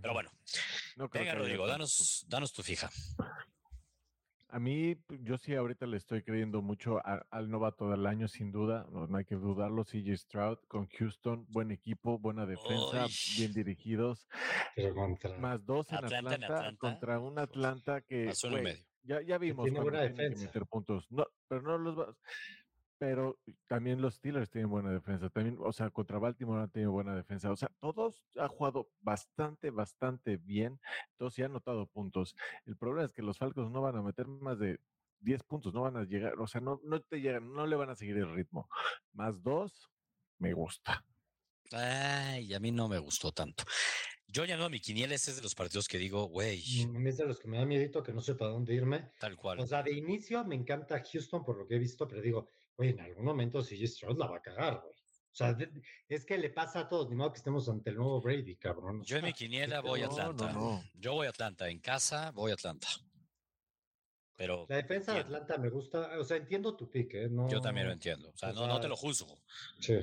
[0.00, 0.30] Pero bueno,
[0.96, 2.90] No venga, Rodrigo, danos, danos tu fija.
[4.54, 8.28] A mí, p- yo sí ahorita le estoy creyendo mucho a- al novato del año,
[8.28, 13.06] sin duda, no, no hay que dudarlo, CJ Stroud con Houston, buen equipo, buena defensa,
[13.06, 13.12] Uy.
[13.36, 14.28] bien dirigidos,
[14.76, 15.36] Pero contra.
[15.38, 18.74] más dos en Atlanta Atlanta, en Atlanta, contra un Atlanta que, Más uno y güey,
[18.74, 18.86] medio.
[19.02, 20.46] ya, ya vimos tiene cuando buena tienen que defensa.
[20.46, 22.16] meter puntos, no, pero no los va-
[22.98, 27.14] pero también los Steelers tienen buena defensa, también, o sea, contra Baltimore han tenido buena
[27.14, 30.80] defensa, o sea, todos han jugado bastante, bastante bien,
[31.16, 32.34] todos sí han notado puntos.
[32.66, 34.78] El problema es que los Falcons no van a meter más de
[35.20, 37.90] 10 puntos, no van a llegar, o sea, no, no te llegan, no le van
[37.90, 38.68] a seguir el ritmo.
[39.12, 39.90] Más dos,
[40.38, 41.04] me gusta.
[41.72, 43.64] Ay, a mí no me gustó tanto.
[44.26, 46.98] Yo ya no, mi quiniela ese es de los partidos que digo, güey, Mm, A
[46.98, 49.10] mí es de los que me da miedito que no sé para dónde irme.
[49.20, 49.60] tal cual.
[49.60, 52.90] O sea, de inicio me encanta Houston por lo que he visto, pero digo, oye,
[52.90, 54.94] en algún momento CJ Stroud la va a cagar, güey.
[54.94, 55.70] O sea, de-
[56.08, 59.02] es que le pasa a todos, ni modo que estemos ante el nuevo Brady, cabrón.
[59.04, 60.52] Yo en mi sea, quiniela voy a No, no, Atlanta.
[60.52, 60.84] no.
[60.94, 61.68] Yo voy a Atlanta.
[61.68, 62.88] En casa voy a Atlanta.
[64.36, 65.20] Pero La defensa de.
[65.20, 67.28] Atlanta me gusta, o sea, entiendo tu pick, ¿eh?
[67.30, 68.30] No, yo también lo entiendo.
[68.30, 69.38] O sea, o no, no te sea, lo juzgo.
[69.80, 69.94] Sí.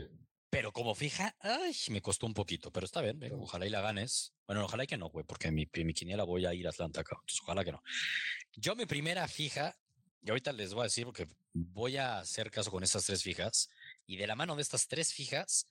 [0.51, 3.79] Pero como fija, ay, me costó un poquito, pero está bien, venga, ojalá y la
[3.79, 4.33] ganes.
[4.45, 6.67] Bueno, ojalá y que no, güey, porque en mi, en mi quiniela voy a ir
[6.67, 7.81] a Atlanta, cabrón, entonces ojalá que no.
[8.57, 9.77] Yo mi primera fija,
[10.21, 13.69] y ahorita les voy a decir porque voy a hacer caso con estas tres fijas,
[14.05, 15.67] y de la mano de estas tres fijas,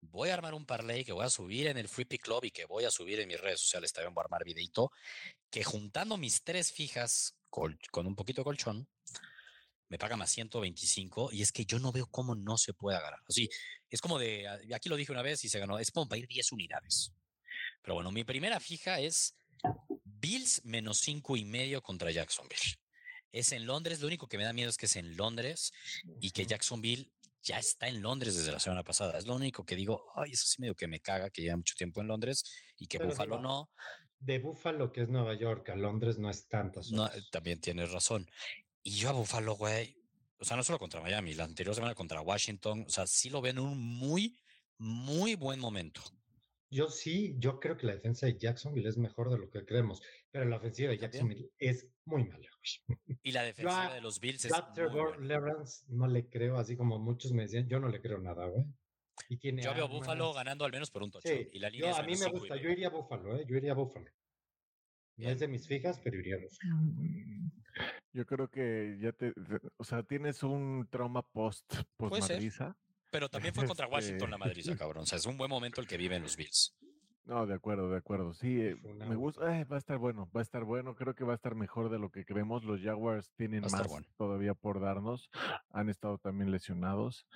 [0.00, 2.50] voy a armar un parlay que voy a subir en el Free Pick Club y
[2.50, 4.90] que voy a subir en mis redes sociales, también voy a armar videito,
[5.50, 8.88] que juntando mis tres fijas col- con un poquito de colchón,
[9.88, 13.20] me paga más 125 y es que yo no veo cómo no se puede agarrar.
[13.28, 13.48] Así,
[13.88, 16.18] es como de, ah, aquí lo dije una vez y se ganó, es como para
[16.18, 17.12] ir 10 unidades.
[17.82, 19.36] Pero bueno, mi primera fija es
[20.04, 22.60] Bills menos cinco y medio contra Jacksonville.
[23.32, 25.72] Es en Londres, lo único que me da miedo es que es en Londres
[26.20, 27.10] y que Jacksonville
[27.42, 29.18] ya está en Londres desde la semana pasada.
[29.18, 31.74] Es lo único que digo, ay, eso sí medio que me caga, que lleva mucho
[31.76, 32.42] tiempo en Londres
[32.76, 33.70] y que Pero Buffalo no.
[34.18, 38.26] De Buffalo, que es Nueva York, a Londres no es tantas No, también tienes razón.
[38.86, 39.96] Y yo a Buffalo, güey,
[40.38, 43.40] o sea, no solo contra Miami, la anterior semana contra Washington, o sea, sí lo
[43.40, 44.38] ven en un muy,
[44.78, 46.00] muy buen momento.
[46.70, 50.00] Yo sí, yo creo que la defensa de Jacksonville es mejor de lo que creemos,
[50.30, 51.10] pero la ofensiva de También.
[51.12, 52.48] Jacksonville es muy mala.
[52.86, 53.18] güey.
[53.24, 55.20] Y la defensiva a- de los Bills es Trevor.
[55.20, 58.66] Lawrence no le creo, así como muchos me decían, yo no le creo nada, güey.
[59.28, 59.88] Y tiene Yo veo a.
[59.88, 61.38] Buffalo ganando al menos por un touchdown.
[61.38, 63.44] Sí, y la línea yo, a mí me gusta, yo iría a Buffalo, ¿eh?
[63.48, 64.08] Yo iría a Buffalo.
[65.16, 66.76] No es de mis fijas, pero iría a Buffalo.
[68.16, 69.34] Yo creo que ya te,
[69.76, 71.66] o sea, tienes un trauma post,
[71.98, 72.36] post Puede ser.
[72.36, 72.74] madriza.
[73.10, 75.02] Pero también fue contra Washington la Este- madriza, cabrón.
[75.02, 76.74] O sea, es un buen momento el que viven los Bills.
[77.26, 78.34] No, de acuerdo, de acuerdo.
[78.34, 80.94] Sí, eh, me gusta, eh, va a estar bueno, va a estar bueno.
[80.94, 82.62] Creo que va a estar mejor de lo que creemos.
[82.62, 84.06] Los Jaguars tienen más bueno.
[84.16, 85.28] todavía por darnos.
[85.70, 87.26] Han estado también lesionados.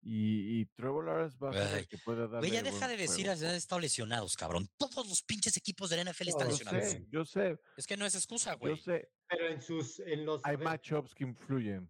[0.00, 3.26] Y, y Trevor Lawrence va a ser el que pueda Güey, ya deja de decir,
[3.26, 3.46] juego.
[3.46, 4.66] han estado lesionados, cabrón.
[4.78, 6.90] Todos los pinches equipos de la NFL están No, Yo lesionados.
[6.90, 8.78] sé, yo sé, Es que no es excusa, yo güey.
[8.78, 9.10] sé.
[9.36, 10.40] Pero en sus, en los.
[10.44, 11.88] Hay matchups que influyen.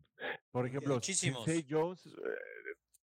[0.50, 1.44] Por ejemplo, Muchísimos.
[1.68, 2.10] Jones, eh,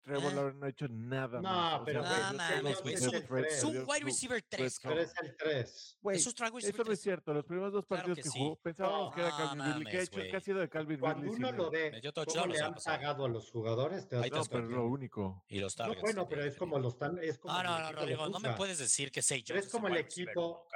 [0.03, 0.35] Trevor Eh.
[0.37, 2.71] Lawrence no ha hecho nada No, pero, no de
[3.49, 5.99] es un- wide receiver 3, Fred pero es el 3.
[6.01, 7.01] Güey, Es un wide receiver eso no es 3.
[7.03, 7.35] cierto.
[7.35, 8.39] Los primeros dos Claro partidos que que, sí.
[8.39, 9.85] jugó, pensábamos que era No Calvin Ridley.
[9.93, 10.21] ¿Qué ha hecho?
[10.31, 11.37] ¿Qué ha sido de Calvin Cuando Ridley?
[11.37, 14.87] uno sin lo ve, cómo le han pagado a los jugadores, No, pero es lo
[14.87, 15.45] único.
[15.49, 16.01] Y los No, targets.
[16.03, 17.19] bueno, pero es como los tan.
[17.23, 19.71] Es como Ah, el no, no, de Rodrigo, no me puedes decir que Jones es
[19.71, 20.67] como el equipo-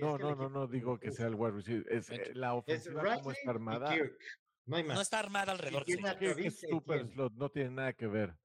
[0.00, 1.92] uno, No, no, no, no digo que sea el wide receiver.
[1.92, 3.94] Es eh, la ofensiva como está armada.
[4.64, 4.94] No hay más.
[4.94, 5.96] No está armada alrededor de.
[6.18, 8.36] Que, es super slot, no tiene nada que ver.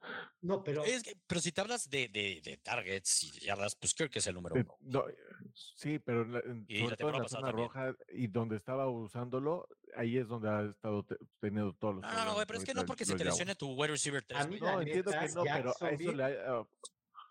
[0.41, 0.83] No, pero.
[0.83, 4.19] Es que- pero si te hablas de, de, de targets y yardas, pues creo que
[4.19, 4.77] es el número Eh, uno.
[4.81, 5.05] no,
[5.53, 7.67] sí, pero en la- en- Y sobre la todo en la zona también.
[7.69, 12.11] roja y donde estaba usándolo, ahí es donde ha estado te- teniendo todos los No,
[12.11, 14.23] no, no, güey, problemas pero es que no porque se te lesione tu wide receiver
[14.25, 14.41] 3.
[14.41, 16.67] A mí, No, entiendo que no, pero a eso le ha- ah,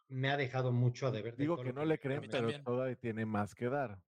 [0.09, 1.35] me ha dejado mucho a deber.
[1.37, 4.01] de digo que no le creen, pero todavía tiene más que dar.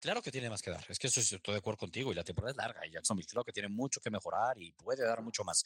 [0.00, 0.84] Claro que tiene más que dar.
[0.88, 2.12] Es que eso estoy de acuerdo contigo.
[2.12, 2.86] Y la temporada es larga.
[2.86, 5.64] Y Jacksonville creo que tiene mucho que mejorar y puede dar mucho más.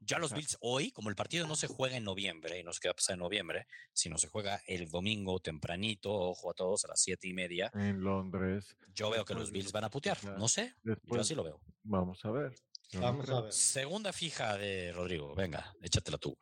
[0.00, 0.32] Ya los.
[0.32, 3.14] Bills hoy, como el partido no se juega en noviembre y no se queda pasar
[3.14, 7.34] en noviembre, sino se juega el domingo tempranito, ojo a todos, a las siete y
[7.34, 10.22] media, En Londres, yo veo que los Bills van a putear.
[10.38, 10.74] No sé.
[10.82, 11.60] Yo después así lo veo.
[11.82, 12.54] vamos a ver.
[12.90, 13.52] Yo Vamos a ver.
[13.52, 15.34] Segunda fija de Rodrigo.
[15.34, 16.36] Venga, échatela tú.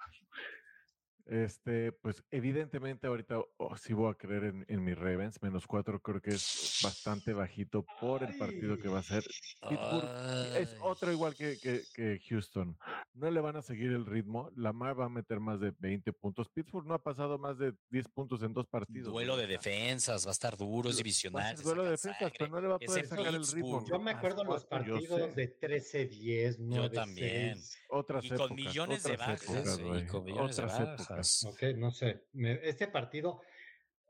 [1.30, 6.00] Este, pues evidentemente ahorita oh, sí voy a creer en, en mis Ravens, menos cuatro
[6.00, 9.22] creo que es bastante bajito por el partido que va a ser.
[9.68, 12.76] Pittsburgh es otro igual que, que- que Houston.
[13.14, 14.50] No le van a seguir el ritmo.
[14.56, 16.48] Lamar va a meter más de 20 puntos.
[16.48, 19.12] Pittsburgh no ha pasado más de 10 puntos en dos partidos.
[19.12, 21.54] Duelo de defensas, va a estar duro, es divisional.
[21.62, 22.50] duelo de defensas, pero sangre.
[22.50, 23.78] no le va a poder sacar el ritmo.
[23.78, 23.86] Pittsburgh.
[23.88, 27.56] Yo me acuerdo los yo partidos de 13-10, 9 también.
[27.88, 29.42] Otras Y épocas, con millones de otras bajas.
[29.54, 31.19] épocas, y güey, con millones de otras épocas.
[31.20, 31.44] Bajas.
[31.44, 32.26] Ok, no sé.
[32.32, 33.40] me- este partido,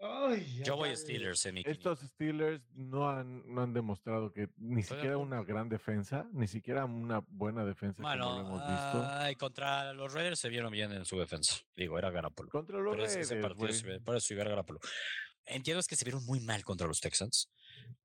[0.02, 0.96] Ay, Yo voy a.
[0.96, 5.42] Steelers en mi Estos Steelers no han, no han demostrado que ni Estoy siquiera una
[5.42, 9.06] gran defensa, ni siquiera una buena defensa como lo Bueno, hemos visto.
[9.10, 11.56] ay, contra los Raiders se vieron bien en su defensa.
[11.76, 12.48] Digo, era Garapolo.
[12.48, 14.80] Contra los Pero ese, ese Raiders, partido, se por eso iba a Garapolo.
[15.44, 17.50] Entiendo es que se vieron muy mal contra los Texans.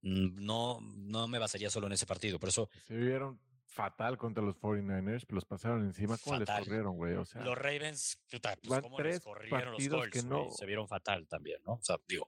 [0.02, 2.40] Mm, No, no me basaría solo en ese partido.
[2.40, 3.40] Por eso Se vieron
[3.76, 6.18] fatal contra los 49ers, los pasaron encima.
[6.18, 6.56] ¿Cómo Fatal.
[6.60, 7.14] les corrieron, güey?
[7.16, 10.88] O sea, los Ravens, puta, pues cómo les corrieron los Colts, que no- se vieron
[10.88, 11.74] fatal también, ¿no?
[11.74, 12.28] O sea, digo,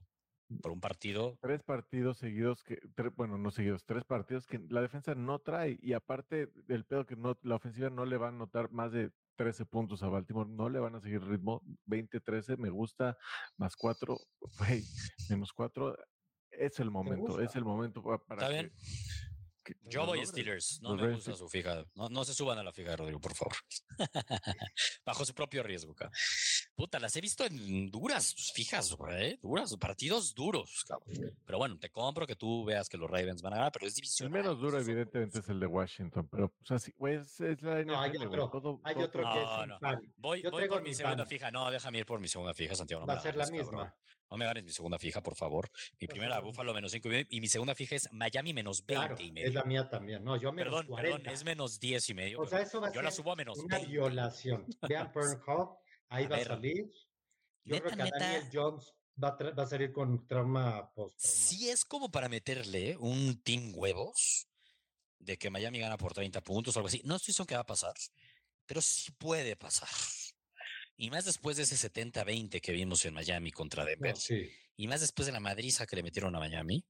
[0.61, 4.81] por un partido, tres partidos seguidos que, tre- bueno, no seguidos, tres partidos que la
[4.81, 5.77] defensa no trae.
[5.81, 9.11] Y aparte del pedo que no, la ofensiva no le va a anotar más de
[9.37, 11.61] 13 puntos a Baltimore, no le van a seguir ritmo.
[11.85, 13.17] 20-13, me gusta,
[13.57, 14.17] más 4,
[14.59, 14.83] güey,
[15.29, 15.97] menos 4.
[16.49, 18.73] Es el momento, es el momento pa- para ¿Está que- bien?
[19.67, 20.25] Que Yo voy.
[20.25, 21.83] Steelers, no Los me gusta su fija.
[21.95, 23.55] No, no se suban a la fija de Rodrigo, por favor.
[25.05, 26.13] Bajo su propio riesgo, cabrón.
[26.75, 29.37] Puta, las he visto en duras fijas, güey.
[29.41, 31.35] Duras, partidos duros, cabrón.
[31.45, 33.93] Pero bueno, te compro que tú veas que los Ravens van a ganar, pero es
[33.93, 34.31] El división.
[34.31, 37.83] menos duro, evidentemente, es el de Washington, pero, o sea, sí, güey, es, es la
[37.83, 39.99] No, hay NFL, otro, todo- hay todo- otro que No, es.
[40.17, 41.51] Voy, voy por mi segunda fija.
[41.51, 43.01] No, déjame ir por mi segunda fija, Santiago.
[43.01, 43.93] No Va a ser la misma.
[44.29, 45.69] No me ganes mi segunda fija, por favor.
[45.99, 47.27] Mi a primera, la Búfalo menos 5 y medio.
[47.29, 49.51] Y mi segunda fija es Miami menos 20 Claro, y es medio.
[49.53, 50.23] la mía también.
[50.23, 51.17] No, yo menos Perdón, 40.
[51.17, 52.41] perdón, es menos 10 y medio.
[52.41, 53.91] O sea, eso va a yo la ser subo a menos una 20.
[53.91, 54.65] violación.
[54.87, 55.77] Vean Pornhub,
[56.09, 56.91] ahí A va a salir.
[57.63, 58.19] Yo neta, creo que a neta.
[58.19, 62.95] Daniel Jones va a, va a salir con trauma post Sí es como para meterle
[62.97, 64.47] un team huevos
[65.19, 67.01] de que Miami gana por 30 puntos o algo así.
[67.03, 67.93] No estoy diciendo que va a pasar,
[68.65, 69.89] pero sí puede pasar.
[70.97, 74.15] Y más después de ese 70-20 que vimos en Miami contra Denver.
[74.17, 74.49] sí.
[74.79, 76.85] Y más después de la madriza que le metieron a Miami.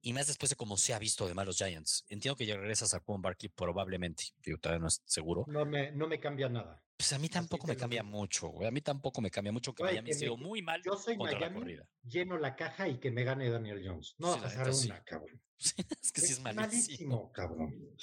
[0.00, 2.06] Y más después de cómo se ha visto de malos Giants.
[2.08, 4.24] Entiendo que ya regresas a Juan Barkley probablemente.
[4.42, 5.44] Digo, todavía no es seguro.
[5.46, 6.82] No me, no me cambia nada.
[6.96, 8.66] Pues a mí tampoco me cambia mucho, güey.
[8.66, 11.50] A mí tampoco me cambia mucho que Miami me- muy mal Yo soy contra la
[11.50, 11.88] Miami, corrida.
[12.02, 14.14] lleno la caja y que me gane Daniel Jones.
[14.16, 15.42] No Sí, a la una, cabrón.
[16.02, 16.66] es que sí es malísimo.
[16.66, 17.94] malísimo, cabrón.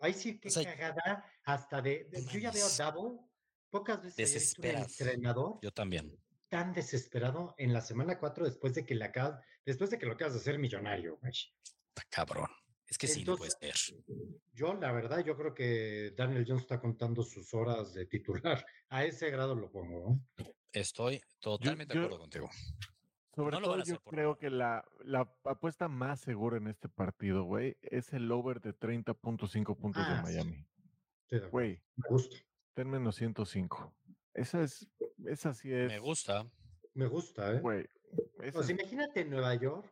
[0.00, 2.66] Ahí sí que O sea, cagada hasta de, de- no yo ya veo.
[2.68, 3.20] Double.
[3.78, 6.16] Pocas veces un entrenador Yo también.
[6.48, 10.12] tan desesperado en la semana 4 después de que la acabas, después de que lo
[10.12, 11.32] acabas de hacer millonario, güey.
[11.32, 12.48] Está cabrón.
[12.88, 13.74] Es que sí, no puede ser.
[14.54, 18.64] Yo, la verdad, yo creo que Daniel Jones está contando sus horas de titular.
[18.88, 20.44] A ese grado lo pongo, ¿no?
[20.72, 22.48] Estoy totalmente de yo- acuerdo contigo.
[23.34, 24.38] Sobre No todo yo por creo nada.
[24.38, 29.76] que la, la apuesta más segura en este partido, güey, es el over de 30.5
[29.76, 30.22] puntos Ah, de sí.
[30.22, 30.66] Miami.
[31.50, 32.36] Güey, Me gusta.
[32.76, 33.94] Ten menos 105.
[34.34, 34.86] Esa es,
[35.26, 36.46] esa sí es, Me gusta.
[36.92, 37.60] Me gusta, ¿eh?
[37.60, 37.86] güey.
[38.42, 39.90] esa Pues es- imagínate en Nueva York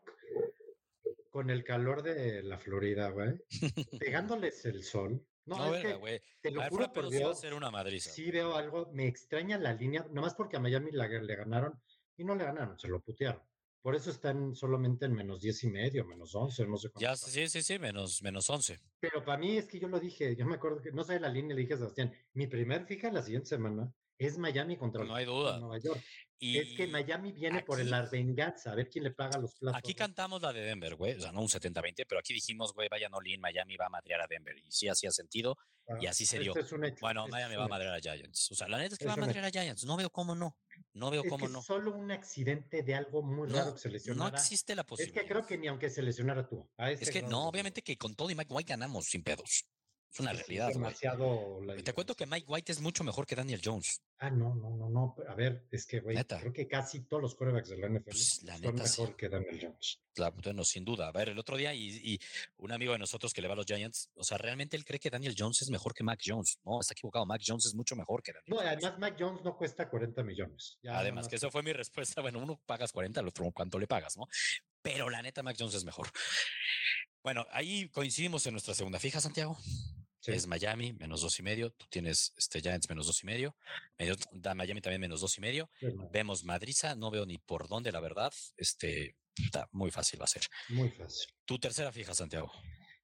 [1.30, 3.40] con el calor de la Florida, güey,
[4.00, 5.26] pegándoles el sol.
[5.46, 6.20] No, No, es verga, que güey.
[6.42, 8.10] te lo ver, juro por sí va a Dios, ser una madriza.
[8.10, 11.82] sí veo algo, me extraña la línea, nomás porque a Miami la- le ganaron
[12.18, 13.42] y no le ganaron, se lo putearon.
[13.84, 17.00] Por eso están solamente en menos 10 y medio, menos 11, no sé cuánto.
[17.00, 18.80] Ya, sí, sí, sí, menos, menos 11.
[18.98, 21.28] Pero para mí es que yo lo dije, yo me acuerdo que no sé la
[21.28, 25.14] línea, le dije a Sebastián, mi primer fija la siguiente semana es Miami contra No
[25.14, 25.58] hay duda.
[25.58, 26.02] Nueva York.
[26.38, 29.54] Y es que Miami viene por aquí- la venganza, a ver quién le paga los
[29.56, 29.78] platos.
[29.78, 29.98] Aquí ¿no?
[29.98, 31.12] cantamos la de Denver, güey.
[31.16, 34.22] O sea, no un 70-20, pero aquí dijimos, güey, vaya Nolin, Miami va a madrear
[34.22, 34.56] a Denver.
[34.58, 35.58] Y sí hacía sentido.
[36.00, 36.52] y Ah, así se dio.
[36.52, 38.50] esto es un hecho, Bueno, esto Miami va a madrear a Giants.
[38.50, 39.84] O sea, la neta es que Es va a madrear a Giants.
[39.84, 40.56] No veo cómo no.
[40.94, 41.60] No veo Es cómo que no.
[41.60, 44.38] solo un accidente de algo muy raro No, que se no lesionara.
[44.38, 45.22] existe la es posibilidad.
[45.22, 46.70] que creo que ni aunque se lesionara tú.
[46.76, 49.66] a ese Es que no, obviamente que con todo y Mike White ganamos sin pedos.
[50.14, 50.74] Es una Es realidad, güey.
[50.74, 52.24] demasiado la Te cuento que.
[52.24, 54.00] Mike White es mucho mejor que Daniel Jones.
[54.18, 55.16] Ah, no, no, no, no.
[55.28, 58.42] A ver, es que, güey, creo que casi todos los quarterbacks de la NFL Pues,
[58.44, 59.00] la son neta, sí.
[59.00, 60.00] mejor que Daniel Jones.
[60.44, 61.08] Bueno, sin duda.
[61.08, 62.20] A ver, el otro día y, y
[62.58, 65.00] un amigo de nosotros que le va a los Giants, o sea, realmente él cree
[65.00, 66.60] que Daniel Jones es mejor que Mac Jones.
[66.64, 67.26] No, está equivocado.
[67.26, 68.70] Mac Jones es mucho mejor que Daniel No, Jones.
[68.72, 70.78] además Mac Jones no cuesta 40 millones.
[70.80, 72.22] Ya Además, más que eso fue mi respuesta.
[72.22, 74.28] Bueno, uno pagas 40, el otro cuánto le pagas, ¿no?
[74.80, 76.08] Pero la neta, Mac Jones es mejor.
[77.22, 79.58] Bueno, ahí coincidimos en nuestra segunda fija, Santiago.
[80.24, 80.32] Sí.
[80.32, 81.70] Es Miami, menos dos y medio.
[81.70, 83.54] Tú tienes este Giants menos dos y medio.
[83.98, 85.68] medio da Miami también menos dos y medio.
[85.78, 88.32] Sí, Vemos Madriza, no veo ni por dónde, la verdad.
[88.56, 90.44] Este está muy fácil va a ser.
[90.70, 91.28] Muy fácil.
[91.44, 92.50] Tu tercera fija, Santiago.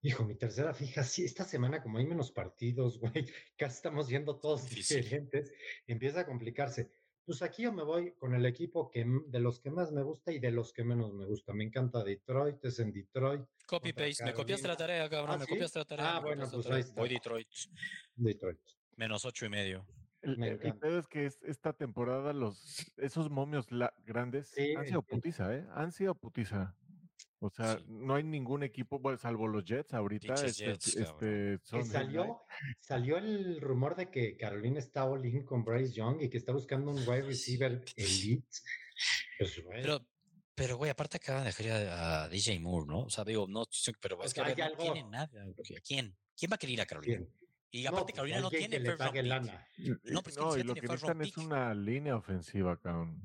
[0.01, 3.27] Hijo, mi tercera fija, sí, esta semana como hay menos partidos, güey,
[3.59, 5.03] casi estamos yendo todos Difícil.
[5.03, 5.53] diferentes,
[5.87, 6.91] empieza a complicarse.
[7.31, 10.33] Pues aquí yo me voy con el equipo que de los que más me gusta
[10.33, 11.53] y de los que menos me gusta.
[11.53, 14.25] Me encanta Detroit, es en Detroit, Copy paste.
[14.25, 15.37] Me copiaste la tarea, cabrón.
[15.37, 15.51] ¿Ah, me sí?
[15.53, 16.17] copiaste la tarea.
[16.17, 16.83] Ah, bueno, pues ahí.
[16.97, 17.09] Voy.
[17.09, 17.47] Detroit.
[18.17, 18.59] Detroit.
[18.97, 19.87] Menos ocho y medio.
[20.23, 24.75] El, Me el- pedo es que es- esta temporada los esos momios la- grandes Sí,
[24.77, 25.65] han sido putiza, ¿eh?
[25.73, 26.75] Han sido putiza.
[27.43, 27.85] O sea, Sí.
[27.89, 30.35] no hay ningún equipo, bueno, salvo los Jets ahorita.
[30.35, 31.87] Este, Jets, este, night.
[31.87, 32.43] salió,
[32.79, 36.53] salió el rumor de que Carolina está all in con Bryce Young y que está
[36.53, 38.47] buscando un wide receiver elite.
[39.39, 40.07] Pues, güey, Pero,
[40.55, 43.01] pero, güey, aparte acaban de dejar a, a DJ Moore, ¿no?
[43.05, 43.65] O sea, digo, no,
[44.03, 45.45] pero O es que ver, no tiene algo- nada.
[45.45, 45.77] güey.
[45.77, 46.15] ¿A quién?
[46.37, 47.17] ¿Quién va a querer ir a Carolina?
[47.19, 47.31] ¿quién?
[47.73, 49.29] Y No, aparte pues, Carolina no tiene first round pague pick.
[49.31, 49.67] lana.
[49.79, 51.47] No, pero es que no, y lo tiene que first round necesitan es pick.
[51.47, 53.23] una línea ofensiva, cabrón.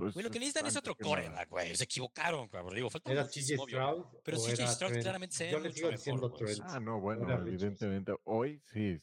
[0.00, 1.76] Pues, lo que necesitan es otro coreback, güey.
[1.76, 2.74] Se equivocaron, cabrón.
[2.74, 3.64] Digo, falta ¿Era muchísimo.
[3.66, 4.06] Stroud?
[4.24, 5.04] Pero CJ era Stroud Trent?
[5.04, 6.32] claramente se ve mucho mejor.
[6.62, 8.14] Ah, no, bueno, evidentemente.
[8.24, 8.98] Hoy sí.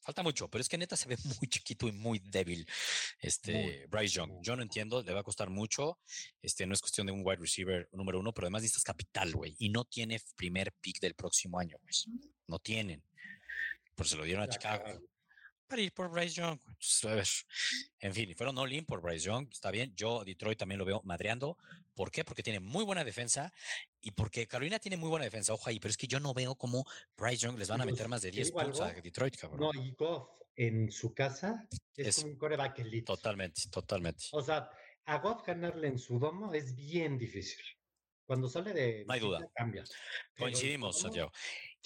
[0.00, 2.66] Falta mucho, pero es que neta se ve muy chiquito y muy débil.
[3.20, 4.40] Este Bryce Young.
[4.42, 6.00] Yo no entiendo, le va a costar mucho.
[6.40, 9.54] Este no es cuestión de un wide receiver número uno, pero además necesitas capital, güey.
[9.58, 11.94] Y no tiene primer pick del próximo año, güey.
[12.48, 13.04] No tienen.
[13.94, 15.00] Por se lo dieron a Ya Chicago.
[15.72, 16.58] Para ir por Bryce Young.
[16.66, 17.26] Entonces, a ver.
[18.00, 19.48] En fin, y fueron all in por Bryce Young.
[19.50, 19.94] Está bien.
[19.96, 21.56] Yo, Detroit, también lo veo madreando.
[21.94, 22.26] ¿Por qué?
[22.26, 23.50] Porque tiene muy buena defensa
[24.02, 25.54] y porque Carolina tiene muy buena defensa.
[25.54, 26.84] Ojo ahí, pero es que yo no veo cómo
[27.16, 29.60] Bryce Young les van a meter más de te 10 digo puntos a Detroit, cabrón.
[29.60, 33.06] No, y Goff en su casa es, Es- un coreback elite.
[33.06, 34.24] Totalmente, totalmente.
[34.32, 34.68] O sea,
[35.06, 37.64] a Goff ganarle en su domo es bien difícil.
[38.26, 39.50] Cuando sale de No hay duda.
[39.54, 39.84] cambia.
[40.36, 41.32] Coincidimos, Santiago.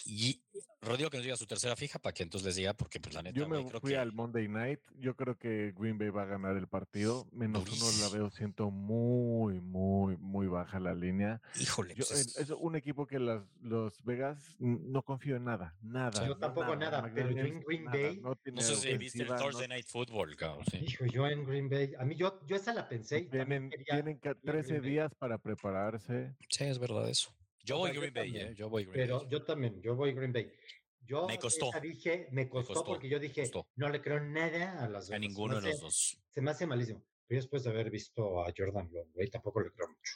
[0.04, 0.42] Y
[0.82, 3.22] Rodrigo que nos diga su tercera fija para que entonces les diga, porque pues la
[3.22, 4.80] neta, Yo me güey, creo fui que al Monday Night.
[4.98, 7.26] Yo creo que Green Bay va a ganar el partido.
[7.32, 11.40] Menos uno la veo, siento muy, muy, muy baja la línea.
[11.58, 15.44] híjole, Yo, pues, eh, es- es un equipo que las, los Vegas no confío en
[15.44, 16.26] nada, nada.
[16.26, 19.22] Yo tampoco nada, pero yo en Green nada, Bay, no, tiene no sé si viste
[19.22, 20.64] el no Thursday Night Football, cabrón.
[20.70, 20.78] sí.
[20.86, 24.18] Hijo, yo en Green Bay, a mí yo, yo esa la pensé y Tienen, tienen
[24.18, 24.90] ca- ir a Green 13 Bay.
[24.90, 26.34] días para prepararse.
[26.48, 27.30] Sí, es verdad eso.
[27.66, 28.54] Yo voy Green Bay, también, ¿eh?
[28.54, 29.26] Yo voy Green Pero Bay.
[29.28, 30.52] yo también, yo voy Green Bay.
[31.00, 31.68] Yo Me costó.
[31.70, 33.68] esa dije, me costó, costó, porque yo dije, costó.
[33.76, 36.20] no le creo nada a las A ninguno de los dos.
[36.30, 37.02] Se me hace malísimo.
[37.26, 40.14] Pero después de haber visto a Jordan güey, tampoco le creo mucho.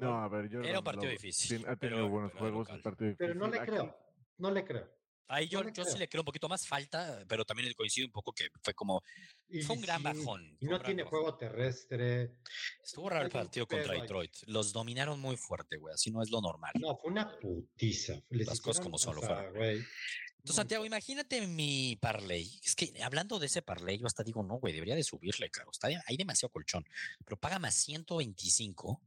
[0.00, 1.62] No, a ver, yo Era un partido difícil.
[1.66, 3.62] ha pero- tenido buenos pero juegos, partido Pero no le difícil.
[3.62, 3.96] Aquí- creo,
[4.38, 4.90] no le creo.
[5.32, 8.34] Ahí yo, yo sí le creo un poquito más falta, pero también coincido un poco
[8.34, 9.02] que fue como.
[9.48, 10.56] Y Fue un gran sí, bajón.
[10.60, 11.20] Y no tiene bajón.
[11.20, 12.36] juego terrestre.
[12.82, 13.94] Estuvo raro el partido contra.
[13.94, 14.30] Detroit.
[14.46, 15.94] Los dominaron muy fuerte, güey.
[15.94, 16.72] Así no es lo normal.
[16.78, 18.20] No, fue una putiza.
[18.28, 19.54] Les Las cosas como son, lo fueron.
[19.54, 19.78] güey,
[20.36, 22.60] Entonces, Santiago, imagínate mi parlay.
[22.62, 25.70] Es que hablando de ese parlay, yo hasta digo, no, güey, debería de subirle, caro.
[25.70, 26.84] Está, hay demasiado colchón.
[27.24, 29.00] Pero paga más 125.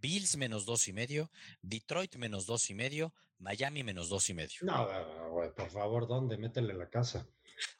[0.00, 1.30] Bills menos dos y medio.
[1.62, 3.14] Detroit menos dos y medio.
[3.44, 4.56] Miami menos dos y medio.
[4.62, 6.36] No, güey, güey, por favor, ¿dónde?
[6.36, 7.28] Métele la casa.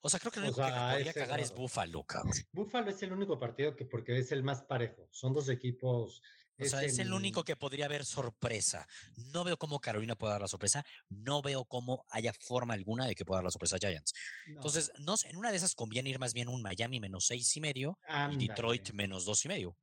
[0.03, 1.53] O sea, creo que lo O único que sea, me podría ese cagar es.
[1.53, 2.33] Buffalo, cabrón.
[2.53, 5.09] Buffalo es el único partido que, porque es el más parejo.
[5.11, 6.23] Son dos equipos.
[6.57, 8.87] O sea, es el único que podría haber sorpresa.
[9.33, 10.85] No veo cómo Carolina pueda dar la sorpresa.
[11.09, 14.13] No veo cómo haya forma alguna de que pueda dar la sorpresa a Giants.
[14.47, 17.27] no, Entonces, no sé, en una de esas conviene ir más bien un Miami menos
[17.27, 17.99] seis y medio
[18.31, 18.47] y.
[18.47, 19.77] Detroit menos dos y medio.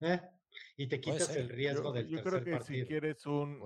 [0.00, 0.20] ¿Eh?
[0.76, 2.80] Y te quitas el riesgo Yo, del yo tercer creo que partido.
[2.84, 3.60] si quieres un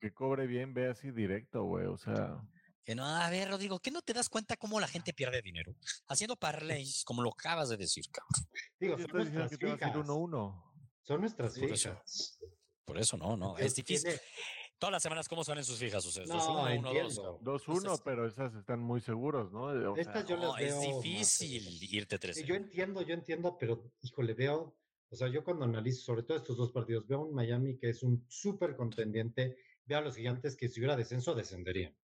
[0.00, 1.86] que cobre bien, ve así directo, güey.
[1.86, 2.40] O sea,
[2.84, 5.74] Que no, a ver, Rodrigo, ¿qué no te das cuenta cómo la gente pierde dinero?
[6.06, 8.48] Haciendo parlays, como lo acabas de decir, cabrón.
[8.78, 10.06] Digo, yo son nuestras que te vas a ir fijas.
[10.06, 10.72] 1-1.
[11.02, 11.90] Son nuestras Por eso.
[11.90, 12.38] fijas.
[12.84, 13.54] Por eso no, no.
[13.54, 14.12] Tiene- Es difícil.
[14.78, 16.28] Todas las semanas, ¿cómo salen sus fijas ustedes?
[16.28, 17.22] No, ¿Dos, uno, uno, dos, entiendo.
[17.22, 17.44] cabrón?
[17.44, 19.62] 2-1, Entonces, pero esas están muy seguros, ¿no?
[19.92, 21.92] O Estas sea, yo No, las es veo más difícil seguras.
[21.92, 24.76] irte 3 Sí, Yo entiendo, yo entiendo, pero híjole, veo,
[25.14, 28.02] o sea, yo cuando analizo sobre todo estos dos partidos, veo un Miami que es
[28.02, 31.96] un súper contendiente, veo a los gigantes que si hubiera descenso descenderían.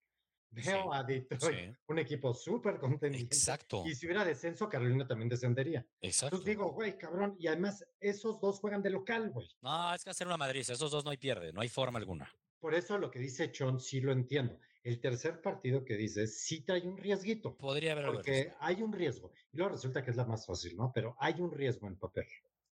[0.53, 1.77] Veo Sí, a Detroit, sí.
[1.87, 3.33] un equipo súper contendiente.
[3.35, 5.85] Exacto, Y si hubiera descenso, Carolina también descendería.
[6.01, 6.35] exacto.
[6.37, 9.47] Entonces digo, güey, cabrón, y además esos dos juegan de local, güey.
[9.61, 10.73] No, es que hacer una madriza.
[10.73, 12.29] Esos dos no hay pierde, no hay forma alguna.
[12.59, 14.57] Por eso lo que dice Chon sí lo entiendo.
[14.83, 19.31] El tercer partido que dices sí trae un riesguito, Podría haber porque hay un riesgo.
[19.53, 20.91] Y luego resulta que es la más fácil, ¿no?
[20.93, 22.25] Pero hay un riesgo en papel.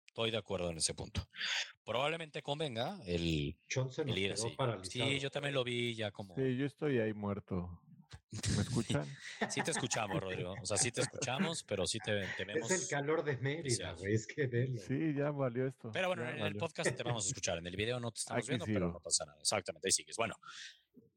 [0.09, 1.23] Estoy de acuerdo en ese punto.
[1.85, 4.57] Probablemente convenga el, se el ir así.
[4.83, 6.35] Sí, yo también lo vi ya como.
[6.35, 7.81] Sí, yo estoy ahí muerto.
[8.57, 9.07] ¿Me escuchan?
[9.51, 10.55] Sí te escuchamos, Rodrigo.
[10.61, 12.71] O sea, sí te escuchamos, pero sí te, te vemos.
[12.71, 14.79] Es el calor de Mérida, güey, es que velo.
[14.87, 15.91] Sí, ya valió esto.
[15.93, 16.59] Pero bueno, ya en el valió.
[16.61, 17.59] podcast te vamos a escuchar.
[17.59, 18.93] En el video no te estamos Aquí viendo, pero sigo.
[18.93, 19.39] no pasa nada.
[19.41, 20.17] Exactamente, ahí sigues.
[20.17, 20.35] Bueno,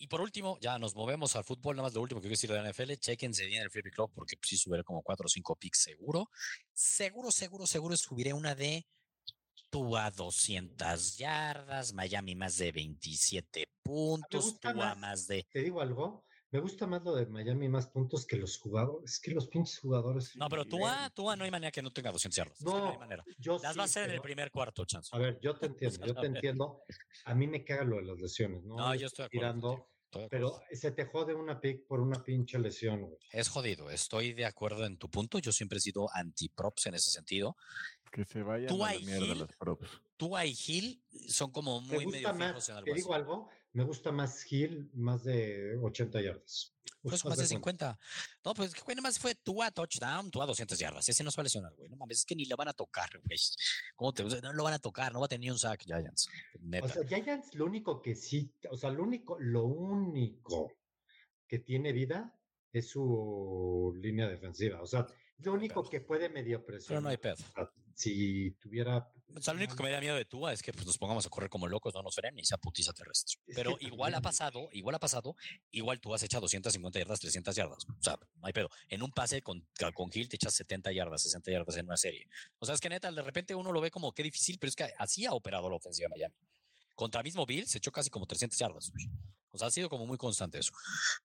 [0.02, 1.76] y por último, ya nos movemos al fútbol.
[1.76, 2.94] Nada más lo último que quiero decir de la NFL.
[3.00, 6.30] Chequense bien el Pick Club porque sí subiré como 4 o 5 picks seguro.
[6.74, 8.88] Seguro, seguro, seguro subiré una de
[9.70, 14.98] Tua 200 yardas, Miami más de 27 puntos, gusta Tua más.
[14.98, 15.46] más de.
[15.50, 19.12] Te digo algo, me gusta más lo de Miami más puntos que los jugadores.
[19.14, 20.36] Es que los pinches jugadores.
[20.36, 22.62] No, pero sí, Tua, eh, Tua no hay manera que no tenga 200 yardas.
[22.62, 23.24] o sea, no hay No, manera.
[23.38, 25.10] yo Las sí, va a hacer en el primer cuarto, chance.
[25.14, 26.82] A ver, yo te entiendo, yo a te entiendo.
[27.24, 28.76] A mí me caga lo de las lesiones, ¿no?
[28.76, 29.88] No, yo estoy tirando, acuerdo.
[30.30, 33.18] Pero se te jode una pick por una pinche lesión, güey.
[33.32, 35.40] Es jodido, estoy de acuerdo en tu punto.
[35.40, 37.56] Yo siempre he sido anti-props en ese sentido.
[38.12, 39.88] Que se vayan a la mierda las props.
[40.18, 43.02] Tua y Gil son como muy medio fijos en algo te así.
[43.02, 46.76] digo algo, Me gusta más Hill, más de 80 yardas.
[47.02, 47.98] Pues más de 50.
[48.46, 51.08] No, pues que nada más fue tú a touchdown, tú a 200 yardas.
[51.08, 51.90] Ese no se va a lesionar, güey.
[51.90, 53.40] No mames, es que ni le van a tocar, güey.
[53.96, 56.30] ¿Cómo te No lo van a tocar, no va a tener un sack Giants.
[56.84, 60.72] O sea, Giants lo único que sí, o sea, lo único, lo único
[61.48, 62.38] que tiene vida
[62.72, 64.82] es su línea defensiva.
[64.82, 65.08] O sea,
[65.40, 66.88] lo único que puede medio presionar.
[66.88, 67.44] Pero no hay pedo.
[67.96, 69.12] Si tuviera.
[69.36, 71.26] O sea, lo único que me da miedo de Tua es que pues, nos pongamos
[71.26, 73.40] a correr como locos, no nos frenen y sea putiza terrestre.
[73.56, 75.36] Pero igual ha pasado, igual ha pasado,
[75.72, 77.86] igual tú has echado 250 yardas, 300 yardas.
[77.86, 78.70] O sea, no hay pedo.
[78.90, 82.28] En un pase con, con Hill te echas 70 yardas, 60 yardas en una serie.
[82.60, 84.76] O sea, es que neta, de repente uno lo ve como qué difícil, pero es
[84.76, 86.36] que así ha operado la ofensiva de Miami.
[86.96, 88.92] Contra mismo Bill se echó casi como 300 yardas.
[89.54, 90.72] O sea, ha sido como muy constante eso.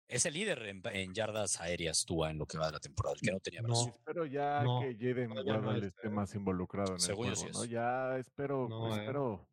[0.08, 3.20] Es el líder en, yardas aéreas, Tua, en lo que va de la temporada, el
[3.20, 3.88] que no tenía brazo.
[3.88, 7.64] espero ya que Jaden no, esté más involucrado en el juego, ¿no?
[7.64, 8.98] Ya espero, eh.
[9.00, 9.48] espero.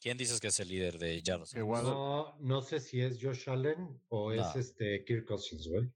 [0.00, 1.54] ¿Quién dices que es el líder de yardas?
[1.54, 5.90] No, no sé si es Josh Allen o es este Kirk Cousins, güey.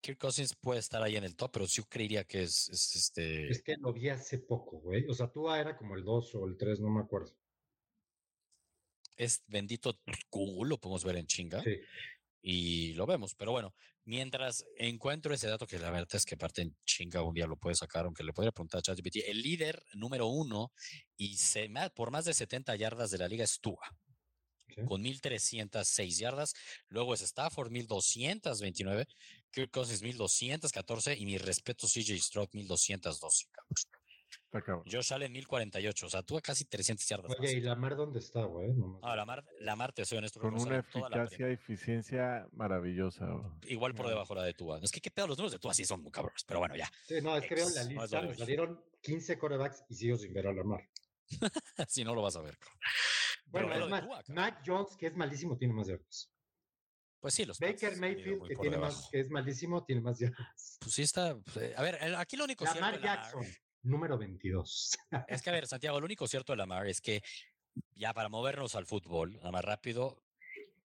[0.00, 3.50] Kirk Cousins puede estar ahí en el top, pero sí creería que es, este.
[3.50, 5.06] Es que lo vi hace poco, güey.
[5.08, 7.34] O sea, Tua era como el 2 o el 3, no me acuerdo
[9.18, 10.00] es bendito
[10.30, 11.62] Google, lo podemos ver en chinga.
[12.40, 16.62] Y lo vemos, pero bueno, mientras encuentro ese dato que la verdad es que parte
[16.62, 19.82] en chinga un día lo puede sacar, aunque le podría preguntar a ChatGPT, el líder
[19.94, 20.72] número uno
[21.16, 23.82] y se, por más de 70 yardas de la liga es Tua,
[24.86, 26.54] con 1306 yardas.
[26.88, 29.08] Luego es Stafford, 1229,
[29.50, 33.97] Kirk Cousins, 1214 y mi respeto, CJ Stroud, 1212, cabrón.
[34.86, 37.32] Yo sale en 1048, o sea, tuve casi 300 yardas.
[37.38, 38.72] Oye, ¿y la mar dónde está, güey?
[38.72, 40.40] No, la mar, la mar, te soy honesto.
[40.40, 43.26] Con una eficacia y eficiencia maravillosa.
[43.66, 44.80] Igual por debajo la de Tua.
[44.82, 46.90] Es que qué pedo, los números de Tua sí son muy cabros, pero bueno, ya.
[47.06, 50.52] Sí, no, es que veo la lista, salieron 15 corebacks y sigo sin ver a
[50.52, 50.80] la mar.
[51.88, 52.56] si no lo vas a ver.
[53.46, 56.30] Bueno, es más, Matt Jones, que es malísimo, tiene más yardas.
[57.20, 60.78] Pues sí, los Baker Mayfield, que, tiene más, que es malísimo, tiene más yardas.
[60.80, 61.36] Pues sí está.
[61.36, 63.44] Pues, eh, a ver, aquí lo único Lamar Jackson
[63.82, 64.96] número 22.
[65.28, 67.22] Es que, a ver, Santiago, lo único cierto de Lamar es que
[67.94, 70.22] ya para movernos al fútbol, nada más rápido,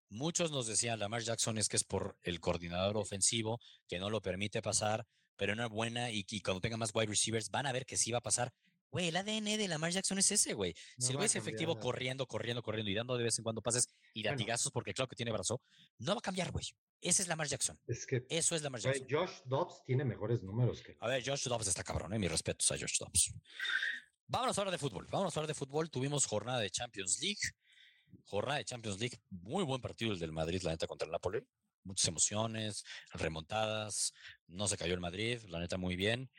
[0.08, 4.22] muchos nos decían, Lamar Jackson es que es por el coordinador ofensivo que no lo
[4.22, 7.86] permite pasar, pero una buena y, y cuando tenga más wide receivers van a ver
[7.86, 8.52] que sí va a pasar.
[8.94, 10.72] Güey, el ADN de Lamar Jackson es ese, güey.
[10.98, 13.88] si el güey es efectivo corriendo, corriendo, corriendo y dando de vez en cuando pases
[14.12, 15.60] y latigazos porque claro que tiene brazo,
[15.98, 16.64] no va a cambiar, güey.
[17.04, 17.78] Ese es Lamar Jackson.
[17.86, 19.06] Es que eso es Lamar Jackson.
[19.10, 20.96] Josh Dobbs tiene mejores números que.
[21.00, 22.18] A ver, Josh Dobbs está cabrón, ¿eh?
[22.18, 23.34] Mis respetos a Josh Dobbs.
[24.26, 25.06] Vámonos a hablar de fútbol.
[25.10, 25.90] Vámonos a hablar de fútbol.
[25.90, 27.42] Tuvimos jornada de Champions League.
[28.24, 29.20] Jornada de Champions League.
[29.28, 31.46] Muy buen partido el del Madrid, la neta, contra el Napoli.
[31.82, 34.14] Muchas emociones, remontadas.
[34.46, 36.30] No se cayó el Madrid, la neta, muy bien.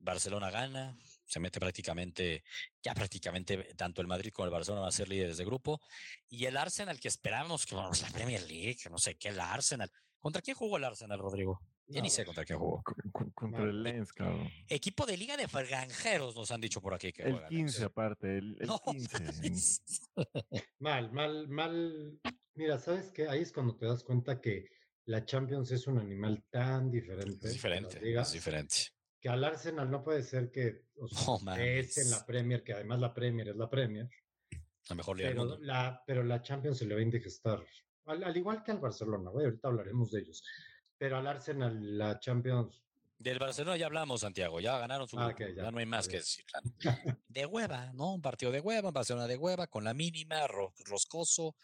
[0.00, 0.96] Barcelona gana,
[1.26, 2.42] se mete prácticamente,
[2.82, 5.80] ya prácticamente tanto el Madrid como el Barcelona van a ser líderes de grupo.
[6.28, 9.90] Y el Arsenal que esperábamos que vamos la Premier League, no sé qué, el Arsenal.
[10.20, 11.60] ¿Contra quién jugó el Arsenal, Rodrigo?
[11.86, 12.82] Ya ni sé contra quién jugó.
[13.34, 14.50] Contra el Lens, cabrón.
[14.68, 18.58] Equipo de Liga de Granjeros nos han dicho por aquí que El 15 aparte, el,
[18.84, 19.80] 15.
[20.80, 22.20] mal, mal, mal.
[22.54, 23.28] Mira, ¿sabes qué?
[23.28, 24.66] Ahí es cuando te das cuenta que
[25.06, 27.46] la Champions es un animal tan diferente.
[27.46, 30.84] Es diferente, es diferente que al Arsenal no puede ser que
[31.58, 34.08] es en la Premier, que además la Premier es la Premier.
[34.88, 37.64] La mejor liga pero, La, pero la Champions se le va a indigestar.
[38.08, 40.42] Al, igual que al Barcelona, güey, ahorita hablaremos de ellos.
[40.96, 42.82] Pero al Arsenal, la Champions.
[43.18, 46.44] Del Barcelona ya hablamos, Santiago, ya ganaron su ah, ya, no hay más que decir.
[47.28, 48.14] De hueva, ¿no?
[48.14, 51.56] Un partido de hueva, Barcelona de hueva, con la mínima, roscoso,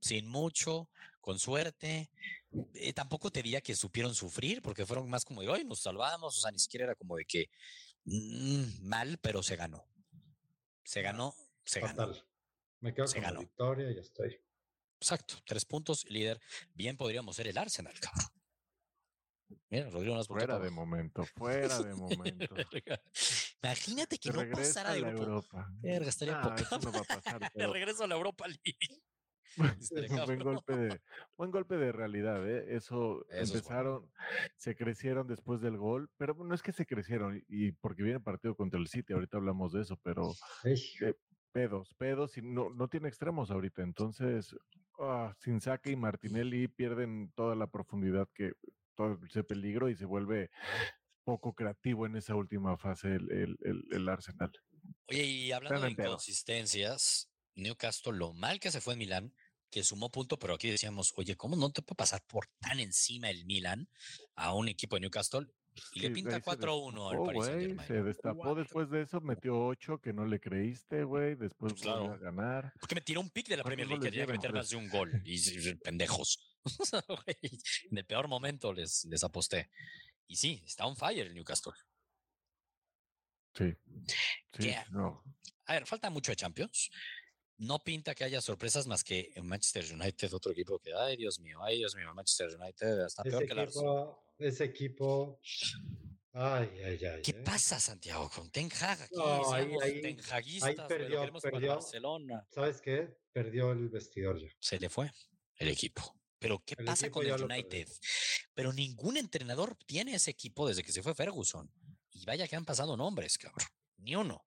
[0.00, 0.88] sin mucho,
[1.20, 2.10] con suerte.
[2.74, 6.36] Eh, tampoco te diría que supieron sufrir, porque fueron más como de hoy nos salvamos,
[6.36, 7.50] o sea, ni siquiera era como de que
[8.04, 9.86] mm, mal, pero se ganó.
[10.82, 11.34] Se ganó,
[11.64, 12.12] se ganó.
[12.80, 14.40] Me quedo con la victoria y ya estoy.
[15.02, 16.40] Exacto, tres puntos, líder.
[16.74, 18.28] Bien podríamos ser el Arsenal, cabrón.
[19.68, 22.54] Mira, Rodrigo no Fuera de momento, fuera de momento.
[23.64, 25.68] Imagínate que no pasara de Europa.
[25.80, 30.24] Verga, estaría ah, no va a pasar, regreso a la Europa League.
[30.24, 31.00] buen golpe de
[31.36, 32.76] buen golpe de realidad, ¿eh?
[32.76, 34.08] Eso, empezaron,
[34.56, 38.54] se crecieron después del gol, pero no es que se crecieron y porque viene partido
[38.54, 40.32] contra el City, ahorita hablamos de eso, pero
[40.64, 41.14] eh,
[41.52, 44.56] pedos, pedos y no, no tiene extremos ahorita, entonces
[44.98, 48.52] ah, sin saque y Martinelli pierden toda la profundidad que
[48.94, 50.50] todo ese peligro y se vuelve
[51.24, 54.52] poco creativo en esa última fase el, el, el, Arsenal.
[55.08, 59.34] Oye, y hablando de inconsistencias, Newcastle, lo mal que se fue en Milán,
[59.70, 63.30] que sumó punto, pero aquí decíamos, oye, ¿cómo no te puede pasar por tan encima
[63.30, 63.88] el Milan
[64.34, 65.46] a un equipo de Newcastle?
[65.94, 67.86] Y le pinta ahí se 4-1 al destapó, Paris Saint-Germain.
[67.88, 68.54] Se destapó Cuatro.
[68.62, 71.34] después de eso, metió 8 que no le creíste, güey.
[71.34, 72.12] Después Pues volvió claro.
[72.14, 72.72] a ganar.
[72.78, 74.76] Porque me tiró un pick de la ¿Cuántos Premier League, quería que meter más de
[74.76, 75.22] un gol.
[75.24, 75.34] Y,
[75.70, 76.58] y- pendejos.
[77.90, 79.70] En el peor momento les, les aposté.
[80.26, 81.72] Y sí, está on fire el Newcastle.
[83.54, 83.72] Sí.
[84.06, 84.76] Sí, ¿Qué?
[84.90, 85.22] no.
[85.66, 86.90] A ver, falta mucho de Champions.
[87.58, 91.38] No pinta que haya sorpresas más que en Manchester United, otro equipo que, ay Dios
[91.38, 94.06] mío, ay Dios mío, Manchester United está peor Ese que el Arsenal.
[94.38, 95.40] Ese equipo.
[96.34, 97.22] Ay, ay, ay.
[97.22, 97.42] ¿Qué eh.
[97.44, 99.02] pasa, Santiago, con Ten Hag?
[99.02, 101.68] Aquí No, ahí- ahí- ahí perdió- perdió.
[101.74, 102.46] Barcelona.
[102.50, 103.16] ¿Sabes qué?
[103.32, 104.48] Perdió el vestidor ya.
[104.58, 105.10] Se le fue
[105.56, 106.18] el equipo.
[106.38, 107.40] Pero ¿qué El pasa con el.
[107.42, 107.88] United?
[108.54, 111.70] Pero ningún entrenador tiene ese equipo desde que se fue Ferguson.
[112.10, 113.66] Y vaya que han pasado nombres, cabrón.
[113.98, 114.44] Ni uno.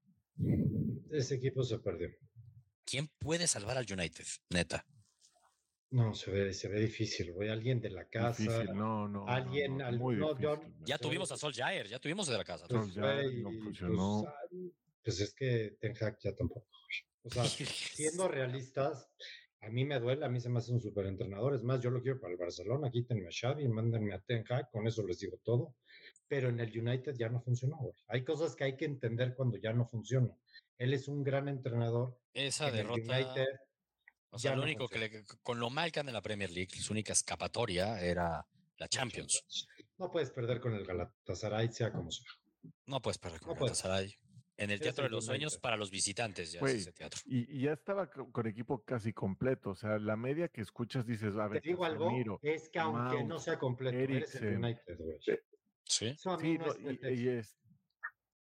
[1.12, 2.10] Ese equipo se perdió.
[2.84, 4.26] ¿Quién puede salvar al United?
[4.50, 4.86] Neta.
[5.96, 7.48] No, se ve, se ve difícil, güey.
[7.48, 8.44] Alguien de la casa.
[8.44, 9.26] Difícil, no, no.
[9.30, 10.76] alguien, no, al- muy no, difícil.
[10.84, 12.68] Ya tuvimos a Solskjaer, ya tuvimos de la casa.
[12.68, 14.26] Pues, güey, no pues, funcionó.
[15.02, 16.68] Pues, es que Ten Hag ya tampoco.
[17.24, 17.46] O sea,
[17.96, 19.10] siendo realistas,
[19.62, 21.56] a mí me duele, a mí se me hace un súper entrenador.
[21.56, 24.70] Es más, yo lo quiero para el Barcelona, quítenme a Xavi, mándenme a Ten Hag,
[24.72, 25.76] con eso les digo todo.
[26.28, 27.96] Pero en el United ya no funcionó, güey.
[28.08, 30.38] Hay cosas que hay que entender cuando ya no funcionan.
[30.78, 32.20] Él es un gran entrenador.
[32.34, 33.16] Esa en el derrota.
[33.16, 33.48] United
[34.30, 36.22] o sea, ya lo no único que le, con lo mal que anda en la
[36.22, 38.46] Premier League, su única escapatoria era
[38.78, 39.44] la Champions.
[39.98, 42.28] No puedes perder con el Galatasaray, sea como sea.
[42.86, 43.82] No puedes perder con No el puedes.
[43.82, 44.18] Galatasaray.
[44.58, 47.20] En el Teatro de los Sueños para los visitantes ya Güey, es ese teatro.
[47.26, 49.72] Y, y ya estaba co- con equipo casi completo.
[49.72, 52.80] O sea, la media que escuchas dices, a Te ver, digo algo, Casemiro, es que
[52.80, 55.18] aunque no sea completo, eres el United, güey.
[55.28, 55.42] eh,
[55.84, 56.06] Sí.
[56.08, 57.10] Eso a mí Sí, no no, es y, pretexto.
[57.10, 57.58] y es-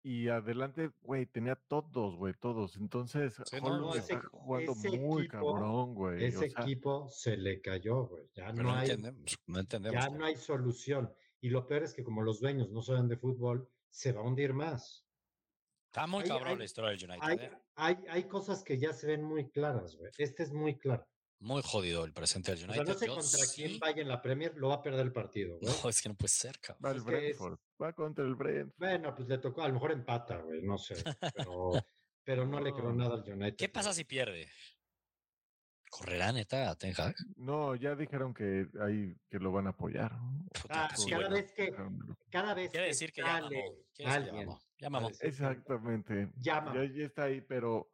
[0.06, 2.76] y adelante, güey, tenía todos, güey, todos.
[2.76, 6.24] Entonces, Sí, no, no, está ese- jugando ese muy equipo- cabrón, güey.
[6.26, 8.28] Ese o sea, equipo se le cayó, güey.
[8.34, 10.04] Ya no, no, hay, entendemos, no entendemos.
[10.04, 11.10] ya no hay solución.
[11.40, 14.24] Y lo peor es que como los dueños no saben de fútbol, se va a
[14.24, 15.06] hundir más.
[15.86, 17.22] Está muy hay- cabrón hay- la historia del United.
[17.26, 17.50] Hay, ¿eh?
[17.76, 20.10] hay, hay cosas que ya se ven muy claras, güey.
[20.18, 21.06] Este es muy claro.
[21.44, 22.84] Muy jodido el presente del O United.
[22.84, 25.00] sea, no sé Yo contra sí- quién vaya en la Premier, lo va a perder
[25.04, 25.74] el partido, güey.
[25.82, 26.84] No, es que no puede ser, cabrón.
[26.84, 28.78] va el Brentford, va contra el Brentford.
[28.78, 30.94] Bueno, pues le tocó, a lo mejor empata, güey, no sé.
[31.36, 31.70] Pero,
[32.24, 33.56] pero no le creo nada al United.
[33.56, 34.48] ¿Qué pasa si pierde?
[35.90, 37.14] ¿Correrá neta a Ten Hag?
[37.36, 40.12] No, ya dijeron que ahí que lo van a apoyar.
[40.12, 40.44] ¿no?
[40.62, 41.36] Puta, Ah, pues sí, cada bueno.
[41.36, 41.72] vez que,
[42.30, 43.22] cada vez Quiere que decir que
[43.92, 44.60] que ya alguien mamó.
[44.78, 45.10] Ya mamó.
[45.20, 46.30] Exactamente.
[46.40, 47.92] Ya, ya está ahí, pero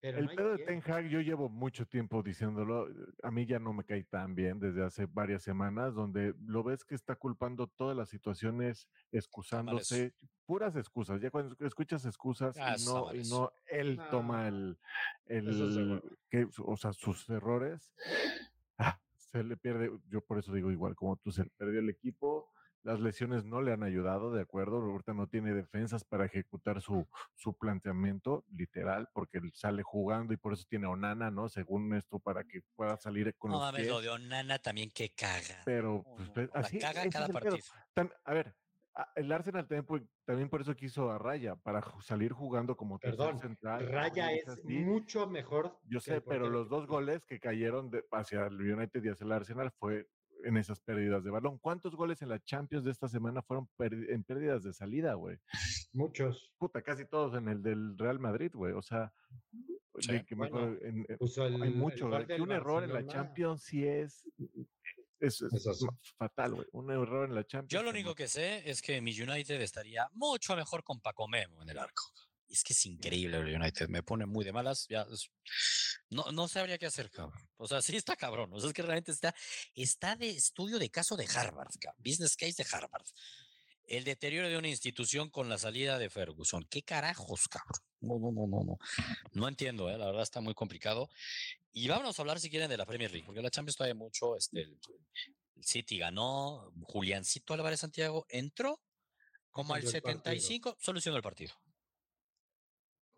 [0.00, 0.64] pero el no pedo de.
[0.64, 2.88] Ten Hag, yo llevo mucho tiempo diciéndolo,
[3.22, 6.84] a mí ya no me cae tan bien desde hace varias semanas, donde lo ves
[6.84, 10.14] que está culpando todas las situaciones, excusándose,
[10.46, 11.20] puras excusas.
[11.20, 14.78] Ya cuando escuchas excusas Ah, y está no, y no él toma el,
[15.26, 17.92] el que, o sea, sus errores,
[18.78, 21.90] ah, se le pierde, yo por eso digo igual, como tú, se le perdió el
[21.90, 22.50] equipo.
[22.82, 24.76] Las lesiones no le han ayudado, de acuerdo.
[24.82, 30.38] Ahorita no tiene defensas para ejecutar su, su planteamiento, literal, porque él sale jugando y
[30.38, 31.48] por eso tiene a Onana, ¿no?
[31.50, 33.90] Según esto, para que pueda salir con No los mames, pies.
[33.92, 35.60] lo de Onana también que caga.
[35.66, 37.56] Pero, pues, pues, no, la así, caga cada partido.
[38.24, 38.54] A ver,
[38.94, 42.98] a- el Arsenal también, por- también por eso quiso a Raya, para salir jugando como
[42.98, 43.88] tercer Perdón, central.
[43.88, 44.62] Raya es así.
[44.66, 45.78] mucho mejor.
[45.84, 49.32] Yo sé, pero los dos goles que cayeron de- hacia el United y hacia el
[49.32, 50.08] Arsenal fue
[50.44, 51.58] en esas pérdidas de balón.
[51.58, 55.38] ¿Cuántos goles en la Champions de esta semana fueron en pérdidas de salida, güey?
[55.92, 56.52] Muchos.
[56.58, 58.72] Puta, casi todos en el del Real Madrid, güey.
[58.72, 59.12] O sea,
[59.98, 62.08] Sí, de que me bueno, acuerdo, en- en- Puso el, hay mucho.
[62.26, 63.06] que un error en la.
[63.06, 64.24] Champions sí es.
[65.18, 66.66] Es, es Es ma- fatal, güey.
[66.72, 67.70] Un error en la Champions.
[67.70, 71.60] Yo lo único que sé es que mi United estaría mucho mejor con Paco Memo
[71.62, 72.02] en el arco.
[72.50, 74.86] Es que es increíble el United, me pone muy de malas.
[74.88, 75.06] Ya,
[76.08, 77.48] no, no sabría qué hacer, cabrón.
[77.56, 78.50] O sea, sí está cabrón.
[78.52, 79.34] O sea, es que realmente está,
[79.74, 83.06] está de estudio de caso de Harvard, cabrón, business case de Harvard.
[83.84, 86.66] El deterioro de una institución con la salida de Ferguson.
[86.68, 87.80] ¿Qué carajos, cabrón?
[88.00, 88.78] No, no, no, no, no.
[89.32, 89.98] No entiendo, ¿eh?
[89.98, 91.08] la verdad está muy complicado.
[91.72, 94.36] Y vámonos a hablar, si quieren, de la Premier League, porque la Champions todavía mucho.
[94.36, 94.78] Este, el,
[95.56, 98.80] el City ganó, Juliancito Álvarez Santiago entró
[99.50, 100.22] como al Cambió el partido.
[100.22, 101.52] 75, solucionó el partido.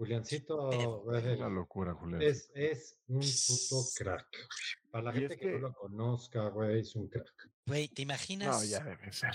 [0.06, 0.72] Juliancito
[1.12, 2.20] es, Es una locura, Julián.
[2.22, 4.26] es, es un puto crack.
[4.90, 7.32] Para la Y gente es que, que- no lo conozca, güey, es un crack.
[7.66, 9.30] Güey, ¿te imaginas No, ya debe ser.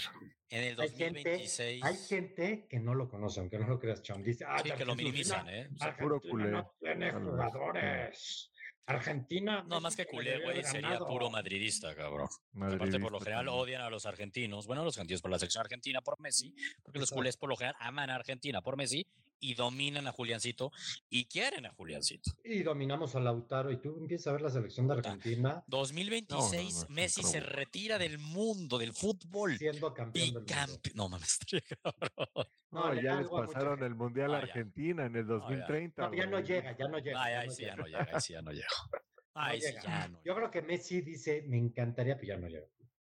[0.50, 1.84] en el Hay gente, 2026?
[1.86, 4.22] hay gente que no lo conoce, aunque no lo creas, Cham.
[4.22, 5.70] Dice, ah, Sí, que lo Argentina- minimizan, ¿eh?
[5.74, 8.52] O sea, puro culé, no tiene jugadores.
[8.86, 9.64] Argentina.
[9.68, 11.08] No, más que culé, güey, sería ganado.
[11.08, 12.28] puro madridista, cabrón.
[12.56, 13.64] Aparte, por lo Madridista general también.
[13.64, 14.66] odian a los argentinos.
[14.68, 16.54] Bueno, los argentinos por la selección argentina por Messi,
[16.84, 17.16] porque los Exacto.
[17.20, 19.06] culés por lo general aman a Argentina por Messi
[19.40, 20.72] y dominan a Juliancito
[21.10, 22.32] y quieren a Juliancito.
[22.44, 24.94] Y dominamos a Lautaro y tú empiezas a ver la selección de.
[24.96, 29.58] Argentina 2026, no, es un Messi se retira del mundo, del fútbol.
[29.58, 30.54] siendo campeón del mundo.
[30.54, 31.40] Bicampe- No mames,
[31.84, 32.48] cabrón.
[32.72, 34.46] No, ya les pasaron el Mundial Ah, a ya.
[34.48, 35.34] Argentina en el ya.
[35.34, 36.02] 2030.
[36.10, 36.44] No, ya no güey.
[36.44, 37.24] llega, ya no llega.
[37.24, 37.76] Ay, ya ay, no sí, ya llega.
[37.78, 38.68] no llega, ahí sí, ya no llego.
[39.38, 39.84] No Ay, sí, llega.
[39.84, 40.20] ya no.
[40.26, 42.66] Yo creo que Messi dice, me encantaría, pero ya no llega.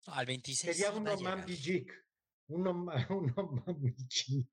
[0.07, 0.77] Al 26.
[0.77, 1.47] Sería uno llegar.
[3.67, 3.95] Mambi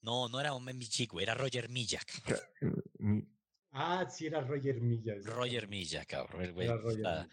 [0.01, 2.11] No, no era un Membi chico, era Roger Millak.
[2.99, 3.27] Ni-
[3.75, 5.15] Ah, sí, era Roger Milla.
[5.23, 6.43] Roger Millak, cabrón.
[6.43, 6.67] El güey.
[6.67, 7.29] Era Roger está- Milla.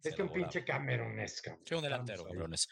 [0.00, 1.64] se Es que un pinche Camerones, cabrón.
[1.66, 2.68] Sí, un delantero, cabrones.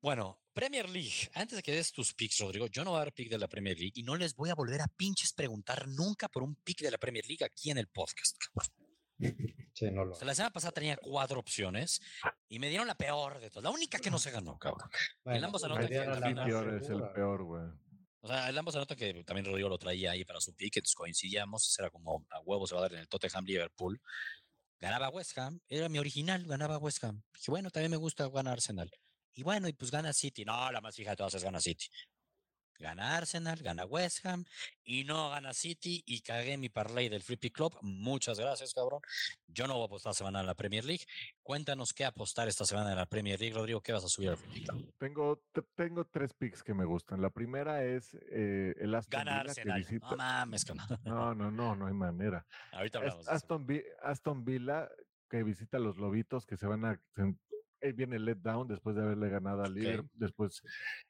[0.00, 1.30] Bueno, Premier League.
[1.34, 3.48] Antes de que des tus picks, Rodrigo, yo no voy a dar pick de la
[3.48, 6.80] Premier League y no les voy a volver a pinches preguntar nunca por un pick
[6.80, 8.36] de la Premier League aquí en el podcast.
[8.38, 8.70] cabrón.
[9.74, 12.00] Sí, no lo O sea, la semana pasada tenía cuatro opciones
[12.48, 13.64] y me dieron la peor de todas.
[13.64, 14.90] La única que no se ganó, cabrón.
[15.24, 17.64] Bueno, ambos pues, idea que el la peor es el peor, güey.
[18.22, 20.94] O sea, el ambos anotan que también Rodrigo lo traía ahí para su pick, entonces
[20.94, 24.00] coincidíamos, era como a huevo se va a dar en el Tottenham Liverpool.
[24.78, 27.22] Ganaba West Ham, era mi original, ganaba West Ham.
[27.34, 28.90] Dije, bueno, también me gusta ganar Arsenal.
[29.34, 30.44] Y bueno, y pues gana City.
[30.44, 31.86] No, la más fija de todas es gana City.
[32.80, 34.44] Gana Arsenal, gana West Ham
[34.82, 37.76] y no gana City y cagué mi parlay del Free Pick Club.
[37.82, 39.00] Muchas gracias, cabrón.
[39.46, 41.04] Yo no voy a apostar semana en la Premier League.
[41.42, 43.82] Cuéntanos qué apostar esta semana en la Premier League, Rodrigo.
[43.82, 44.94] ¿Qué vas a subir al Free Pick Club?
[44.98, 47.20] Tengo, te- tengo tres picks que me gustan.
[47.20, 49.78] La primera es eh, el Aston Gana Villa que Arsenal.
[49.80, 50.10] visita.
[50.10, 50.64] No mames.
[51.04, 52.46] No, no, no, no hay manera.
[52.72, 53.28] Ahorita hablamos.
[53.28, 53.66] Aston,
[54.02, 54.88] Aston Villa
[55.28, 57.00] que visita a los Lobitos que se van a...
[57.80, 60.10] eh, viene el letdown después de haberle ganado al Liverpool.
[60.14, 60.62] Después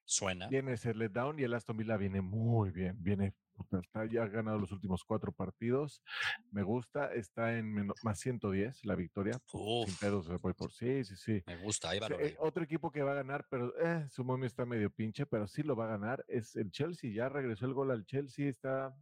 [0.05, 0.49] Suena.
[0.49, 2.97] viene ese letdown y el Aston Villa viene muy bien.
[3.03, 3.35] Viene,
[3.83, 6.03] está, ya ha ganado los últimos cuatro partidos.
[6.51, 7.13] Me gusta.
[7.15, 9.35] Está en meno- más 110 la victoria.
[9.47, 11.43] Sin Uf, pedos se voy por sí, sí, sí.
[11.47, 11.91] me gusta.
[11.91, 14.91] Ahí va eh, otro equipo que va a ganar, pero eh, su momio está medio
[14.91, 17.13] pinche, pero sí lo va a ganar, es el Chelsea.
[17.13, 18.95] Ya regresó el gol al Chelsea, está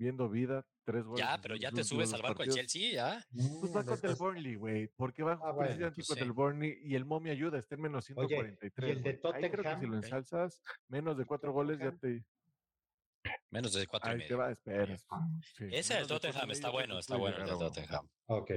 [0.00, 1.24] viendo vida, tres goles.
[1.24, 2.52] Ya, pero ya te subes al barco del.
[2.54, 3.24] Chelsea, ya.
[3.60, 6.28] Pues va contra el Burnley, güey, porque va Ah, bueno, precisamente pues contra sí.
[6.28, 8.90] el Burnley y el momio ayuda, está en menos Oye, ¿y 143.
[8.90, 9.10] el de.
[9.10, 9.90] Ahí creo que si Tottenham?
[9.90, 12.24] lo ensalzas, menos de cuatro goles ya te...
[13.50, 14.96] Menos de cuatro y Ahí te va, espera.
[14.96, 17.58] sí, Ese del de Tottenham está bueno, está bueno el del.
[17.58, 18.08] Tottenham.
[18.26, 18.50] Ok.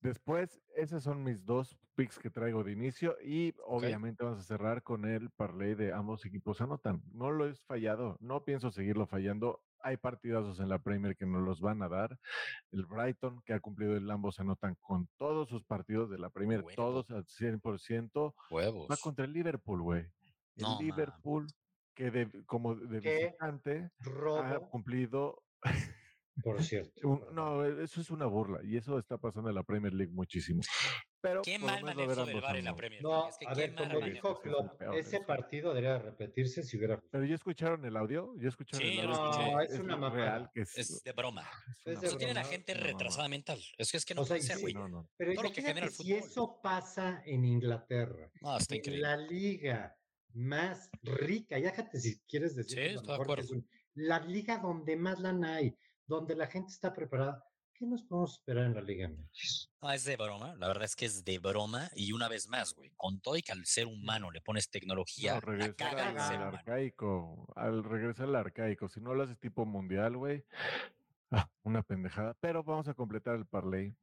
[0.00, 4.82] Después, esos son mis dos picks que traigo de inicio y obviamente vamos a cerrar
[4.82, 7.02] con el parlay de ambos equipos anotan.
[7.12, 9.62] No lo he fallado, no pienso seguirlo fallando.
[9.82, 12.18] Hay partidazos en la Premier que nos los van a dar.
[12.70, 16.62] El Brighton, que ha cumplido el ambos anotan con todos sus partidos de la Premier,
[16.76, 18.34] todos al 100%.
[18.34, 19.00] Va Huevos.
[19.00, 20.02] contra el Liverpool, güey.
[20.56, 20.78] El No, man.
[20.84, 21.46] Liverpool,
[21.94, 23.90] que de, como de visitante
[24.44, 25.42] ha cumplido
[26.42, 26.92] por cierto.
[27.08, 30.12] un- no, e- eso es una burla y eso está pasando en la Premier League
[30.12, 30.60] muchísimo.
[31.22, 32.74] Pero Qué mal menos va a manejo del VAR en la.
[32.76, 33.02] Premier.
[33.02, 35.26] No, es que a ver, como dijo es el Klopp, peor, ese eso.
[35.26, 37.00] partido debería repetirse si hubiera.
[37.10, 39.30] Pero ya escucharon el audio, ya escucharon Sí, el audio.
[39.30, 39.52] escuché.
[39.52, 40.14] No, es una mamada.
[40.24, 41.48] real que es, Es de broma.
[41.84, 42.92] es es una de Eso broma, gente una mamada.
[42.98, 43.60] retrasada mental.
[43.78, 44.74] Es que es que no O sea, puede ser, sí, güey.
[44.74, 45.08] No, no.
[45.16, 46.28] Pero todo lo que genera imagínate el si fútbol.
[46.30, 49.96] eso pasa en Inglaterra, No, está en la liga
[50.34, 52.84] más rica, ya déjate si quieres decir Sí,
[53.38, 53.52] es
[53.94, 57.44] la liga donde más lana hay, donde la gente está preparada.
[57.74, 59.70] ¿Qué nos podemos esperar en la Liga MX?
[59.80, 60.54] No, es de broma.
[60.56, 61.90] La verdad es que es de broma.
[61.94, 65.34] Y una vez más, güey, con todo y que al ser humano le pones tecnología,
[65.34, 68.88] No, la regresar caga al, arcaico, al regresar al arcaico.
[68.88, 70.44] Si no lo haces tipo mundial, güey,
[71.30, 72.34] ah, una pendejada.
[72.40, 73.96] Pero vamos a completar el parlay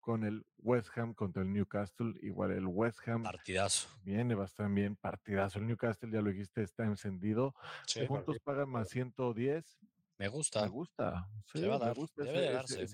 [0.00, 2.14] con el West Ham contra el Newcastle.
[2.22, 3.88] Igual el West Ham Partidazo.
[4.02, 5.58] viene bastante bien, partidazo.
[5.58, 7.54] El Newcastle, ya lo dijiste, está encendido.
[7.86, 9.78] Sí, puntos pagan más 110.
[10.20, 10.66] Me Me gusta.
[10.68, 11.28] gusta.
[11.50, 12.86] Se va a me dar, gusta debe de darse.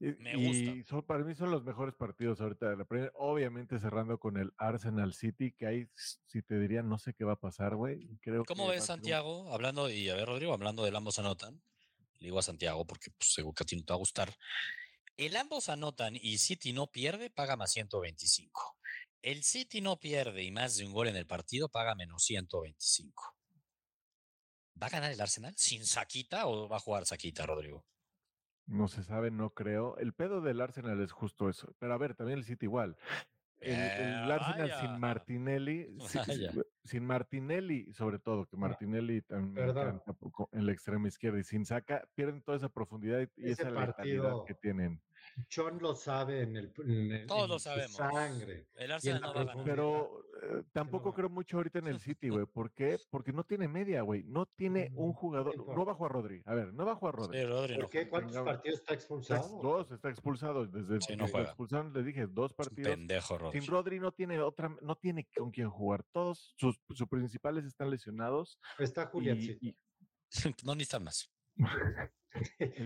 [0.00, 0.58] Y, Me gusta.
[0.72, 3.12] y son, para mí son los mejores partidos ahorita de la Premier.
[3.14, 5.88] Obviamente cerrando con el Arsenal City, que ahí,
[6.26, 8.08] si te diría, no sé qué va a pasar, güey.
[8.20, 9.52] Creo ¿Cómo ves, un- Santiago?
[9.54, 11.54] Hablando, y a ver, Rodrigo, hablando del ambos anotan.
[12.18, 14.34] Le digo a Santiago porque pues, seguro que a ti no te va a gustar.
[15.16, 18.76] El ambos anotan y City no pierde, paga más 125.
[19.22, 23.33] El City no pierde y más de un gol en el partido, paga menos 125.
[24.80, 27.84] ¿Va a ganar el Arsenal sin Saquita o va a jugar Saquita, Rodrigo?
[28.66, 29.96] No se sabe, no creo.
[29.98, 31.74] El pedo del Arsenal es justo eso.
[31.78, 32.96] Pero a ver, también el City igual.
[33.60, 33.78] El, el
[34.30, 35.96] Eh, Arsenal sin Martinelli,
[36.84, 39.74] sin Martinelli, sobre todo, que Martinelli también
[40.52, 43.70] en la extrema izquierda y sin saca, pierden toda esa profundidad y, y Ese esa
[43.70, 45.00] letalidad partido- que tienen.
[45.52, 47.92] John lo sabe en el en el- Todos en lo su sabemos.
[47.92, 48.68] sangre.
[48.74, 49.64] El Y en Arsenal la no va a.
[49.64, 52.46] Pero eh, tampoco creo mucho ahorita en el City, güey.
[52.46, 52.98] ¿Por qué?
[53.10, 54.24] Porque no tiene media, güey.
[54.24, 55.56] No tiene un Mm, jugador.
[55.56, 56.42] No va a Rodri.
[56.44, 57.38] A ver, no va a Rodri.
[57.40, 58.08] Sí, Rodri no ¿Por qué?
[58.08, 59.62] ¿Cuántos Venga, partidos está Está ex- expulsado?
[59.62, 60.66] dos, está expulsado.
[60.66, 62.90] Desde Sí, que expulsaron, le dije, dos partidos.
[62.90, 63.60] pendejo, Rodri.
[63.60, 66.04] Sin Rodri no tiene otra, no tiene con quién jugar.
[66.12, 68.58] Todos sus, sus principales están lesionados.
[68.78, 69.58] Está y- Juliancito.
[69.66, 69.76] y-
[70.64, 71.30] no necesitan más.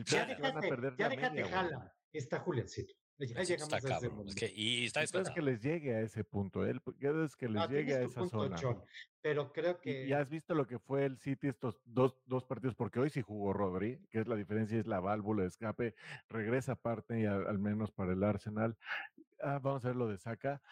[0.06, 0.68] ya déjate,
[0.98, 1.94] ya déjate jala.
[2.12, 2.94] Está Juliancito.
[3.18, 4.10] Ya llegamos está a ese.
[4.26, 6.64] Es que, y está es que les llegue a ese punto.
[6.64, 6.80] Él,
[7.24, 8.56] es que les llegue a esa zona.
[9.20, 10.06] pero creo que.
[10.06, 13.20] Y, has visto lo que fue el City estos dos, dos partidos, porque hoy sí
[13.20, 15.96] jugó Rodri, que es la diferencia, es la válvula de escape.
[16.28, 18.76] Regresa aparte, y al menos para el Arsenal.
[19.40, 20.62] Ah, vamos a ver lo de Saca.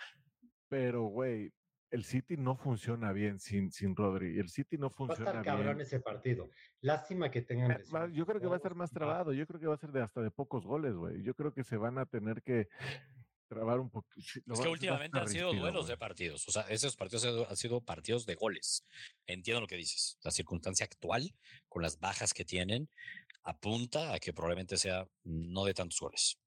[0.68, 1.53] Pero, güey,
[1.91, 4.39] el City no funciona bien sin, sin Rodri.
[4.39, 5.34] El City no funciona bien.
[5.34, 6.51] Va a estar cabrón ese partido.
[6.80, 7.72] Lástima que tengan.
[7.72, 9.32] Eh, yo creo que va a ser más trabado.
[9.32, 11.22] Yo creo que va a ser de hasta de pocos goles, güey.
[11.22, 12.68] Yo creo que se van a tener que
[13.49, 14.09] trabar un poco.
[14.16, 16.47] Es que últimamente han sido duelos de partidos.
[16.49, 18.84] O sea, esos partidos han sido partidos de goles.
[19.26, 20.18] Entiendo lo que dices.
[20.22, 21.34] La circunstancia actual,
[21.68, 22.89] con las bajas que tienen,
[23.43, 26.39] apunta a que probablemente sea no de tantos goles.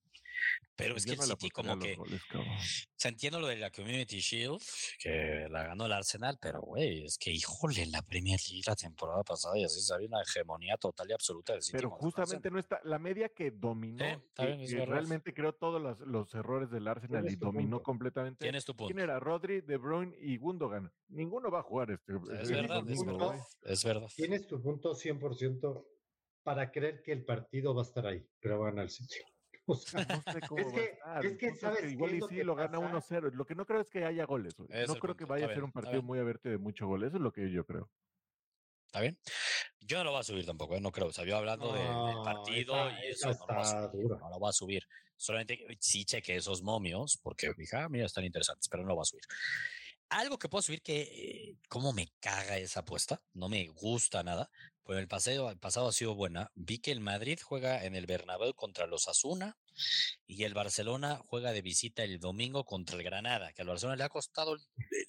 [0.79, 1.97] Pero es que el City como que...
[2.95, 4.61] se entiende lo de la Community Shield,
[4.97, 8.75] que la ganó el Arsenal, pero güey, es que híjole, en la Premier League la
[8.75, 11.77] temporada pasada y así había una hegemonía total y absoluta del City.
[11.77, 16.87] Pero justamente no está, la media que dominó, realmente creó todos los, los, errores del
[16.87, 18.45] Arsenal y dominó completamente.
[18.45, 18.93] ¿Quién es tu punto?
[18.93, 19.19] ¿Quién era?
[19.19, 20.91] Rodri, De Bruyne y Gundogan.
[21.09, 22.13] Ninguno va a jugar este.
[22.41, 24.09] Es verdad, es verdad, es verdad.
[24.15, 25.85] Tienes tu punto 100%
[26.43, 29.25] para creer que el partido va a estar ahí, pero van al sitio
[30.25, 33.31] no sé cómo es, que, es que, sabes igual y sí lo gana 1-0.
[33.33, 34.57] Lo que no creo es que haya goles.
[34.57, 37.09] No creo que vaya a ser un partido muy abierto de mucho goles.
[37.09, 37.89] Eso es lo que yo creo.
[38.87, 39.19] ¿Está bien?
[39.81, 40.81] Yo no lo voy a subir tampoco, ¿eh?
[40.81, 41.07] no creo.
[41.07, 44.83] O sea, yo hablando del partido y eso no lo, no lo voy a subir.
[45.15, 49.03] Solamente sí cheque esos momios porque dije, ah, mira, están interesantes, pero no lo voy
[49.03, 49.23] a subir.
[50.09, 53.21] Algo que puedo subir que, eh, ¿cómo me caga esa apuesta?
[53.33, 54.49] No me gusta nada.
[54.83, 56.51] Pues el pasado, el pasado ha sido buena.
[56.55, 59.55] Vi que el Madrid juega en el Bernabéu contra los Asuna
[60.25, 64.03] y el Barcelona juega de visita el domingo contra el Granada, que al Barcelona le
[64.03, 64.61] ha costado el,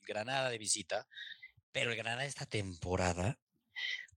[0.06, 1.06] Granada de visita,
[1.72, 3.38] pero el Granada esta temporada,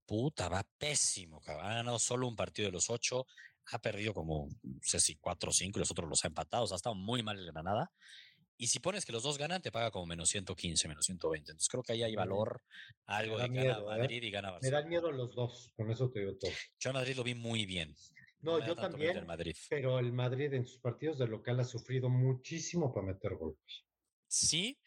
[0.04, 1.40] puta, va pésimo.
[1.46, 3.26] Ha ganado solo un partido de los ocho,
[3.72, 6.64] ha perdido como, no sé si cuatro o cinco y los otros los ha empatado.
[6.64, 7.90] O sea, ha estado muy mal el Granada.
[8.56, 11.50] Y si pones que los dos ganan, te paga como menos 115, menos 120.
[11.50, 12.62] Entonces creo que ahí hay valor,
[13.06, 13.82] algo de gana ¿eh?
[13.84, 14.78] Madrid y gana Barcelona.
[14.78, 16.52] Me da miedo los dos, con eso te digo todo.
[16.78, 17.96] Yo a Madrid lo vi muy bien.
[18.40, 19.26] No, yo también,
[19.70, 23.84] pero el Madrid en sus partidos de local ha sufrido muchísimo para meter golpes.
[24.26, 24.78] Sí,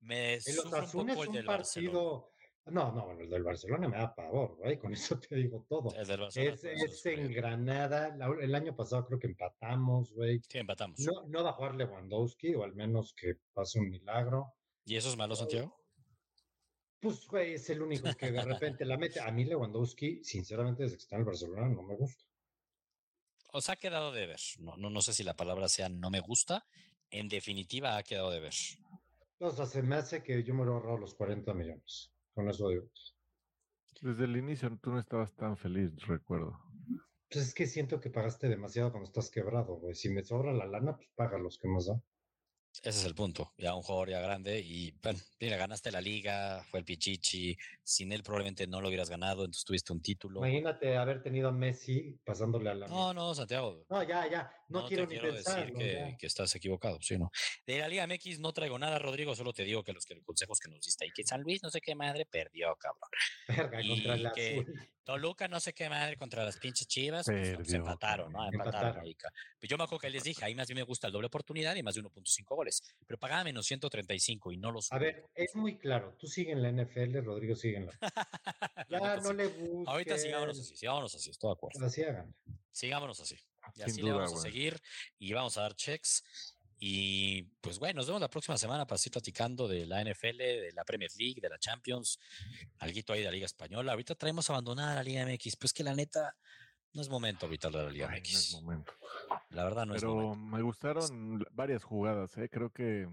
[0.00, 2.31] me el un poco el del partido,
[2.66, 5.94] no, no, el del Barcelona me da pavor, güey, con eso te digo todo.
[5.96, 10.40] El del Barcelona es, es en Granada, el año pasado creo que empatamos, güey.
[10.48, 11.00] Sí, empatamos.
[11.00, 14.54] No, no va a jugar Lewandowski, o al menos que pase un milagro.
[14.84, 15.76] ¿Y eso es malo, Santiago?
[17.00, 19.18] Pues, güey, es el único que de repente la mete.
[19.18, 22.24] A mí Lewandowski, sinceramente, desde que está en el Barcelona, no me gusta.
[23.52, 24.40] O sea, ha quedado de ver.
[24.60, 26.64] No, no, no sé si la palabra sea no me gusta.
[27.10, 28.54] En definitiva, ha quedado de ver.
[29.40, 32.11] O sea, se me hace que yo me lo he ahorrado los 40 millones.
[32.34, 32.88] Con eso digo.
[34.00, 36.58] Desde el inicio tú no estabas tan feliz, recuerdo.
[37.30, 39.94] Pues es que siento que pagaste demasiado cuando estás quebrado, güey.
[39.94, 42.02] Si me sobra la lana, pues paga los que más da.
[42.82, 43.52] Ese es el punto.
[43.58, 47.56] Ya un jugador ya grande y, bueno, mira, ganaste la liga, fue el Pichichi.
[47.82, 50.40] Sin él probablemente no lo hubieras ganado, entonces tuviste un título.
[50.40, 52.88] Imagínate haber tenido a Messi pasándole a la.
[52.88, 53.84] No, no, Santiago.
[53.90, 54.50] No, ya, ya.
[54.72, 55.66] No, quiero ni pensar.
[55.66, 57.30] decir que, que, estás equivocado, sí, no.
[57.66, 60.58] De la Liga MX no traigo nada, Rodrigo, solo te digo que los, que, consejos
[60.58, 63.10] que nos diste y que San Luis, no sé qué madre, perdió, cabrón.
[63.72, 64.64] Verga, contra la que,
[65.04, 68.46] Toluca, no sé qué madre, contra las pinches chivas, pues, se empataron, ¿no?
[68.46, 69.02] Empataron.
[69.02, 71.74] Pues yo me acuerdo que les dije, ahí más bien me gusta el doble oportunidad
[71.74, 74.92] y más de 1.5 goles, pero pagaba menos 135 y no los.
[74.92, 77.92] A ver, es muy claro, tú sigues en la NFL, Rodrigo sigue en la.
[78.88, 79.90] ya no le gusta.
[79.90, 81.84] Ahorita sigámonos así, sigámonos así, estoy de acuerdo.
[81.84, 82.34] Así hagan.
[82.70, 83.36] Sigámonos así.
[83.74, 84.80] Y así le vamos a seguir
[85.18, 86.24] y vamos a dar checks.
[86.84, 90.72] Y pues bueno, nos vemos la próxima semana para seguir platicando de la NFL, de
[90.74, 92.18] la Premier League, de la Champions,
[92.78, 93.92] algo ahí de la Liga Española.
[93.92, 96.36] Ahorita traemos abandonada la Liga MX, pues que la neta
[96.92, 98.32] no es momento ahorita de la Liga MX.
[98.32, 98.92] No es momento.
[99.50, 100.32] La verdad no es momento.
[100.32, 102.48] Pero me gustaron varias jugadas, ¿eh?
[102.48, 103.08] creo que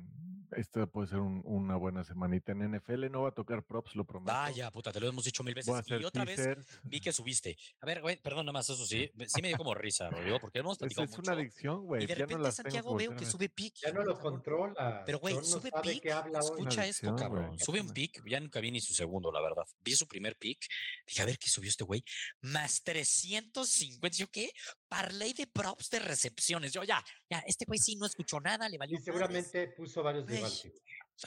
[0.56, 3.10] esta puede ser una buena semanita en NFL.
[3.12, 4.32] No va a tocar props, lo prometo.
[4.34, 5.74] Vaya, puta, te lo hemos dicho mil veces.
[5.88, 7.58] Y otra vez vi que subiste.
[7.82, 9.12] A ver, güey, perdón, nada más, eso sí.
[9.28, 12.04] Sí me dio como risa, Rodrigo, porque hemos platicado es, es una adicción, güey.
[12.04, 13.76] Y de repente Santiago veo que sube pick.
[13.82, 15.04] Ya no lo controla.
[15.06, 16.06] Pero, güey, sube pick.
[16.06, 17.58] Escucha esto, cabrón.
[17.60, 18.24] Sube un pick.
[18.28, 19.64] Ya nunca vi ni su segundo, la verdad.
[19.82, 20.66] Vi su primer pick.
[21.06, 22.04] Dije, a ver qué subió este güey.
[22.42, 24.18] Más 350.
[24.18, 24.52] ¿Yo qué?
[24.90, 26.74] Parley de props de recepciones.
[26.74, 28.98] Yo ya, ya, este güey sí no escuchó nada, le valió.
[28.98, 30.42] Y seguramente puso varios de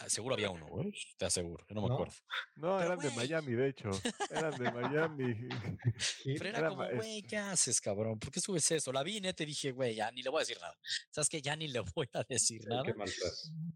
[0.09, 0.67] seguro había uno,
[1.17, 2.15] te aseguro, no me acuerdo.
[2.57, 3.91] No, eran de Miami, de hecho.
[4.31, 5.49] Eran de Miami.
[6.25, 8.19] Pero era, como, güey, ¿qué haces, cabrón?
[8.19, 8.93] ¿Por qué subes eso?
[8.93, 10.77] La vi y te dije, güey, ya ni le voy a decir nada.
[11.11, 11.43] ¿Sabes qué?
[11.43, 12.85] Ya ni le voy a decir nada.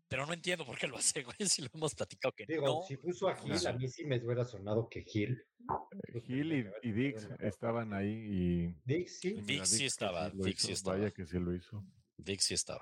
[0.09, 2.97] Pero no entiendo por qué lo hace, güey, si lo hemos platicado que Digo, si
[2.97, 5.43] puso a Gil, a mí sí me hubiera sonado que Gil
[6.25, 8.75] Gil y, y Dix estaban ahí y.
[8.85, 9.41] Dix, sí.
[9.43, 10.97] Dix sí que estaba, Dix sí estaba.
[10.97, 11.85] Vaya que sí lo hizo.
[12.19, 12.81] Dix sí estaba.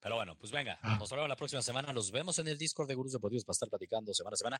[0.00, 0.96] Pero bueno, pues venga, Ah.
[0.98, 1.92] nos hablamos la próxima semana.
[1.92, 4.58] Los vemos en el Discord de Gurús Deportivos para estar platicando semana a semana.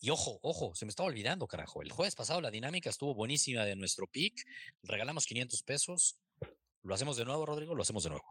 [0.00, 1.82] Y ojo, ojo, se me estaba olvidando, carajo.
[1.82, 4.34] El jueves pasado la dinámica estuvo buenísima de nuestro pick.
[4.82, 6.18] Regalamos 500 pesos.
[6.82, 7.74] ¿Lo hacemos de nuevo, Rodrigo?
[7.74, 8.24] Lo hacemos de nuevo.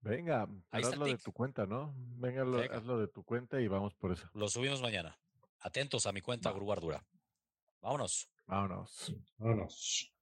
[0.00, 1.92] Venga, Ahí hazlo de tu cuenta, ¿no?
[1.96, 2.76] Venga, lo- Venga.
[2.76, 4.28] hazlo de tu cuenta y vamos por eso.
[4.32, 5.18] Lo subimos mañana.
[5.60, 6.50] Atentos a mi cuenta.
[6.50, 7.04] Gurú Ardura.
[7.82, 8.28] Vámonos.
[8.46, 9.12] Vámonos.
[9.36, 10.12] Vámonos.